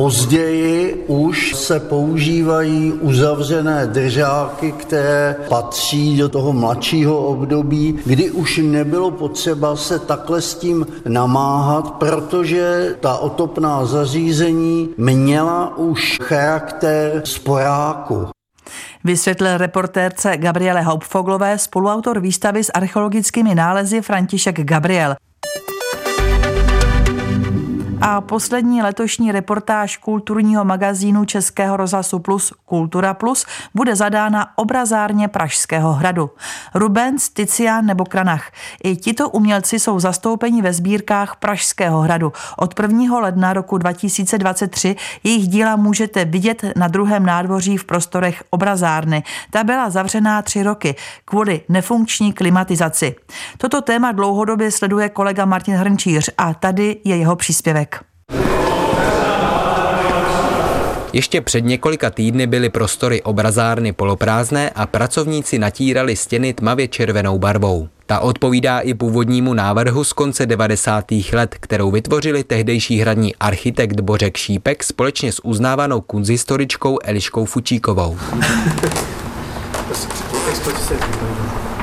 Později 0.00 1.04
už 1.06 1.54
se 1.56 1.80
používají 1.80 2.92
uzavřené 2.92 3.86
držáky, 3.86 4.72
které 4.72 5.36
patří 5.48 6.16
do 6.18 6.28
toho 6.28 6.52
mladšího 6.52 7.18
období, 7.26 7.98
kdy 8.06 8.30
už 8.30 8.60
nebylo 8.62 9.10
potřeba 9.10 9.76
se 9.76 9.98
takhle 9.98 10.42
s 10.42 10.54
tím 10.54 10.86
namáhat, 11.08 11.90
protože 11.90 12.94
ta 13.00 13.16
otopná 13.16 13.84
zařízení 13.84 14.88
měla 14.96 15.76
už 15.76 16.18
charakter 16.22 17.22
sporáku. 17.24 18.28
Vysvětlil 19.04 19.58
reportérce 19.58 20.36
Gabriele 20.36 20.82
Hauptfoglové 20.82 21.58
spoluautor 21.58 22.20
výstavy 22.20 22.64
s 22.64 22.72
archeologickými 22.74 23.54
nálezy 23.54 24.00
František 24.00 24.64
Gabriel. 24.64 25.14
A 28.02 28.20
poslední 28.20 28.82
letošní 28.82 29.32
reportáž 29.32 29.96
kulturního 29.96 30.64
magazínu 30.64 31.24
Českého 31.24 31.76
rozhlasu 31.76 32.18
Plus 32.18 32.52
Kultura 32.64 33.14
Plus 33.14 33.46
bude 33.74 33.96
zadána 33.96 34.58
obrazárně 34.58 35.28
Pražského 35.28 35.92
hradu. 35.92 36.30
Rubens, 36.74 37.28
Tician 37.28 37.86
nebo 37.86 38.04
Kranach. 38.04 38.50
I 38.84 38.96
tito 38.96 39.28
umělci 39.28 39.78
jsou 39.78 40.00
zastoupeni 40.00 40.62
ve 40.62 40.72
sbírkách 40.72 41.36
Pražského 41.36 42.00
hradu. 42.00 42.32
Od 42.56 42.80
1. 42.80 43.18
ledna 43.18 43.52
roku 43.52 43.78
2023 43.78 44.96
jejich 45.24 45.48
díla 45.48 45.76
můžete 45.76 46.24
vidět 46.24 46.64
na 46.76 46.88
druhém 46.88 47.26
nádvoří 47.26 47.76
v 47.76 47.84
prostorech 47.84 48.44
obrazárny. 48.50 49.22
Ta 49.50 49.64
byla 49.64 49.90
zavřená 49.90 50.42
tři 50.42 50.62
roky 50.62 50.94
kvůli 51.24 51.60
nefunkční 51.68 52.32
klimatizaci. 52.32 53.14
Toto 53.58 53.82
téma 53.82 54.12
dlouhodobě 54.12 54.70
sleduje 54.70 55.08
kolega 55.08 55.44
Martin 55.44 55.74
Hrnčíř 55.74 56.30
a 56.38 56.54
tady 56.54 56.96
je 57.04 57.16
jeho 57.16 57.36
příspěvek. 57.36 57.89
Ještě 61.12 61.40
před 61.40 61.60
několika 61.60 62.10
týdny 62.10 62.46
byly 62.46 62.68
prostory 62.68 63.22
obrazárny 63.22 63.92
poloprázdné 63.92 64.70
a 64.70 64.86
pracovníci 64.86 65.58
natírali 65.58 66.16
stěny 66.16 66.54
tmavě 66.54 66.88
červenou 66.88 67.38
barvou. 67.38 67.88
Ta 68.06 68.20
odpovídá 68.20 68.80
i 68.80 68.94
původnímu 68.94 69.54
návrhu 69.54 70.04
z 70.04 70.12
konce 70.12 70.46
90. 70.46 71.04
let, 71.32 71.56
kterou 71.60 71.90
vytvořili 71.90 72.44
tehdejší 72.44 72.98
hradní 72.98 73.36
architekt 73.36 74.00
Bořek 74.00 74.36
Šípek 74.36 74.84
společně 74.84 75.32
s 75.32 75.44
uznávanou 75.44 76.00
kunzhistoričkou 76.00 76.98
Eliškou 77.04 77.44
Fučíkovou. 77.44 78.18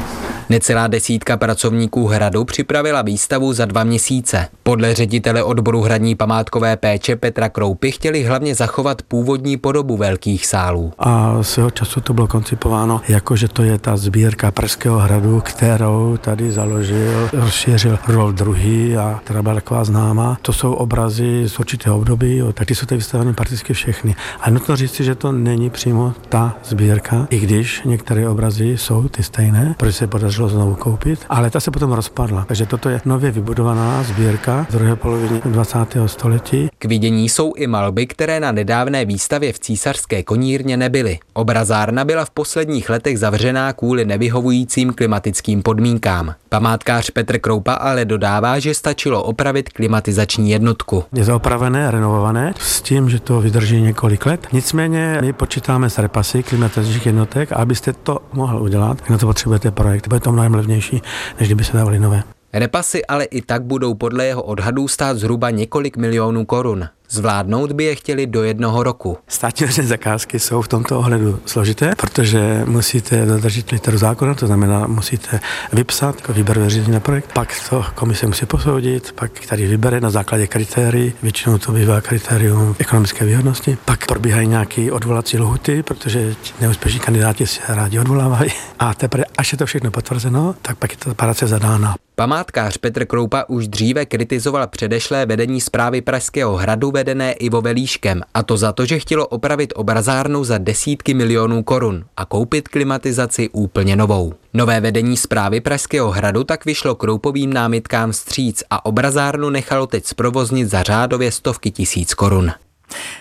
Necelá 0.50 0.88
desítka 0.88 1.38
pracovníků 1.38 2.08
hradu 2.08 2.44
připravila 2.46 3.02
výstavu 3.02 3.54
za 3.54 3.66
dva 3.66 3.84
měsíce. 3.84 4.48
Podle 4.64 4.94
ředitele 4.94 5.44
odboru 5.44 5.82
hradní 5.82 6.16
památkové 6.16 6.78
péče 6.78 7.16
Petra 7.16 7.50
Kroupy 7.50 7.92
chtěli 7.92 8.24
hlavně 8.24 8.56
zachovat 8.56 9.02
původní 9.02 9.58
podobu 9.58 9.98
velkých 9.98 10.46
sálů. 10.46 10.94
A 11.00 11.44
svého 11.44 11.72
času 11.72 12.02
to 12.02 12.14
bylo 12.14 12.28
koncipováno 12.28 13.02
jako, 13.08 13.36
že 13.36 13.48
to 13.48 13.64
je 13.64 13.78
ta 13.78 13.98
sbírka 13.98 14.52
Pražského 14.52 15.00
hradu, 15.00 15.42
kterou 15.46 16.18
tady 16.22 16.52
založil, 16.52 17.30
rozšířil 17.34 18.00
Rudolf 18.08 18.58
II. 18.58 18.98
a 18.98 19.20
která 19.24 19.42
byla 19.42 19.56
taková 19.56 19.84
známá. 19.84 20.38
To 20.42 20.54
jsou 20.54 20.74
obrazy 20.74 21.44
z 21.48 21.60
určitého 21.60 21.98
období, 21.98 22.38
jo, 22.38 22.54
tak 22.54 22.68
ty 22.68 22.76
jsou 22.76 22.86
tady 22.86 22.98
vystaveny 22.98 23.34
prakticky 23.34 23.74
všechny. 23.74 24.16
A 24.40 24.50
nutno 24.50 24.76
říct 24.76 24.96
že 25.02 25.16
to 25.16 25.32
není 25.32 25.70
přímo 25.70 26.14
ta 26.30 26.56
sbírka, 26.64 27.28
i 27.30 27.40
když 27.40 27.82
některé 27.86 28.30
obrazy 28.30 28.78
jsou 28.78 29.08
ty 29.08 29.24
stejné, 29.24 29.76
protože 29.78 29.94
se 29.94 30.08
podařilo 30.08 30.37
znovu 30.46 30.76
koupit, 30.76 31.20
ale 31.30 31.50
ta 31.50 31.60
se 31.60 31.72
potom 31.72 31.92
rozpadla. 31.92 32.46
Takže 32.48 32.66
toto 32.66 32.90
je 32.90 33.02
nově 33.06 33.32
vybudovaná 33.32 34.04
sbírka 34.04 34.66
z 34.70 34.74
druhé 34.74 34.96
poloviny 34.96 35.42
20. 35.46 35.78
století. 36.06 36.70
K 36.80 36.86
vidění 36.86 37.30
jsou 37.30 37.54
i 37.54 37.68
malby, 37.68 38.08
které 38.08 38.40
na 38.40 38.52
nedávné 38.52 39.06
výstavě 39.06 39.54
v 39.54 39.60
císařské 39.60 40.24
konírně 40.24 40.78
nebyly. 40.78 41.20
Obrazárna 41.34 42.06
byla 42.06 42.26
v 42.26 42.30
posledních 42.30 42.90
letech 42.90 43.20
zavřená 43.20 43.74
kvůli 43.74 44.06
nevyhovujícím 44.06 44.94
klimatickým 44.94 45.62
podmínkám. 45.62 46.34
Památkář 46.50 47.10
Petr 47.10 47.40
Kroupa 47.40 47.74
ale 47.74 48.06
dodává, 48.06 48.60
že 48.60 48.74
stačilo 48.74 49.24
opravit 49.24 49.70
klimatizační 49.70 50.50
jednotku. 50.50 51.04
Je 51.14 51.26
to 51.26 51.36
opravené, 51.36 51.92
renovované, 51.92 52.54
s 52.60 52.82
tím, 52.82 53.10
že 53.10 53.20
to 53.20 53.42
vydrží 53.42 53.82
několik 53.82 54.26
let. 54.26 54.48
Nicméně 54.52 55.18
my 55.22 55.34
počítáme 55.34 55.90
s 55.90 55.98
repasy 55.98 56.44
klimatizačních 56.44 57.06
jednotek 57.06 57.52
a 57.52 57.56
abyste 57.56 57.94
to 57.94 58.20
mohl 58.34 58.62
udělat, 58.62 59.10
na 59.10 59.18
to 59.18 59.26
potřebujete 59.26 59.72
projekt. 59.72 60.08
Bude 60.08 60.20
to 60.20 60.27
mnohem 60.32 60.54
levnější, 60.54 61.02
než 61.40 61.48
kdyby 61.48 61.64
se 61.64 61.78
dávali 61.78 62.00
nové. 62.00 62.24
Repasy 62.54 63.06
ale 63.06 63.24
i 63.24 63.42
tak 63.42 63.64
budou 63.64 63.94
podle 63.94 64.26
jeho 64.26 64.44
odhadů 64.44 64.88
stát 64.88 65.18
zhruba 65.18 65.50
několik 65.50 65.98
milionů 65.98 66.46
korun. 66.46 66.88
Zvládnout 67.10 67.72
by 67.72 67.84
je 67.84 67.96
chtěli 67.96 68.28
do 68.28 68.44
jednoho 68.44 68.84
roku. 68.84 69.18
Státní 69.28 69.66
veřejné 69.66 69.88
zakázky 69.88 70.40
jsou 70.40 70.62
v 70.62 70.68
tomto 70.68 71.00
ohledu 71.00 71.40
složité, 71.46 71.92
protože 71.98 72.64
musíte 72.66 73.26
dodržet 73.26 73.72
literu 73.72 73.98
zákona, 73.98 74.34
to 74.34 74.48
znamená, 74.48 74.88
musíte 74.88 75.40
vypsat 75.74 76.16
jako 76.16 76.34
výběrové 76.34 76.70
řízení 76.70 76.94
na 76.94 77.00
projekt, 77.00 77.34
pak 77.34 77.54
to 77.70 77.86
komise 77.96 78.28
musí 78.28 78.46
posoudit, 78.46 79.12
pak 79.12 79.32
tady 79.50 79.68
vybere 79.68 80.02
na 80.02 80.10
základě 80.10 80.48
kritérií, 80.48 81.14
většinou 81.24 81.58
to 81.58 81.72
bývá 81.72 82.02
kritérium 82.02 82.76
ekonomické 82.80 83.26
výhodnosti, 83.26 83.78
pak 83.86 84.06
probíhají 84.06 84.48
nějaké 84.48 84.92
odvolací 84.92 85.40
lhuty, 85.40 85.84
protože 85.84 86.36
neúspěšní 86.62 87.00
kandidáti 87.00 87.48
se 87.48 87.62
rádi 87.68 88.00
odvolávají 88.00 88.52
a 88.80 88.94
teprve, 88.94 89.24
až 89.38 89.52
je 89.52 89.58
to 89.58 89.66
všechno 89.66 89.92
potvrzeno, 89.92 90.56
tak 90.62 90.78
pak 90.78 90.92
je 90.92 90.98
ta 90.98 91.14
práce 91.14 91.48
zadána. 91.48 91.96
Památkář 92.16 92.78
Petr 92.78 93.06
Kroupa 93.06 93.46
už 93.48 93.68
dříve 93.68 94.06
kritizoval 94.06 94.68
předešlé 94.68 95.26
vedení 95.26 95.62
zprávy 95.62 96.02
Pražského 96.02 96.56
hradu 96.56 96.92
vedené 96.98 97.32
Ivo 97.32 97.62
Velíškem 97.62 98.22
a 98.34 98.44
to 98.44 98.58
za 98.58 98.72
to, 98.74 98.86
že 98.86 99.00
chtělo 99.00 99.28
opravit 99.28 99.74
obrazárnu 99.76 100.44
za 100.44 100.58
desítky 100.58 101.14
milionů 101.14 101.64
korun 101.64 102.06
a 102.18 102.26
koupit 102.26 102.68
klimatizaci 102.68 103.50
úplně 103.50 103.96
novou. 103.96 104.34
Nové 104.54 104.82
vedení 104.82 105.18
zprávy 105.18 105.62
Pražského 105.62 106.12
hradu 106.12 106.44
tak 106.44 106.66
vyšlo 106.66 106.96
kroupovým 106.96 107.54
námitkám 107.54 108.12
vstříc 108.12 108.64
a 108.70 108.86
obrazárnu 108.86 109.50
nechalo 109.50 109.88
teď 109.88 110.06
zprovoznit 110.06 110.70
za 110.70 110.84
řádově 110.84 111.32
stovky 111.32 111.72
tisíc 111.72 112.14
korun. 112.14 112.52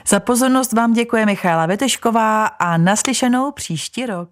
Za 0.06 0.20
pozornost 0.20 0.72
vám 0.72 0.92
děkuje 0.92 1.26
Michaela 1.26 1.66
Vetešková 1.66 2.46
a 2.46 2.76
naslyšenou 2.76 3.52
příští 3.52 4.06
rok. 4.06 4.28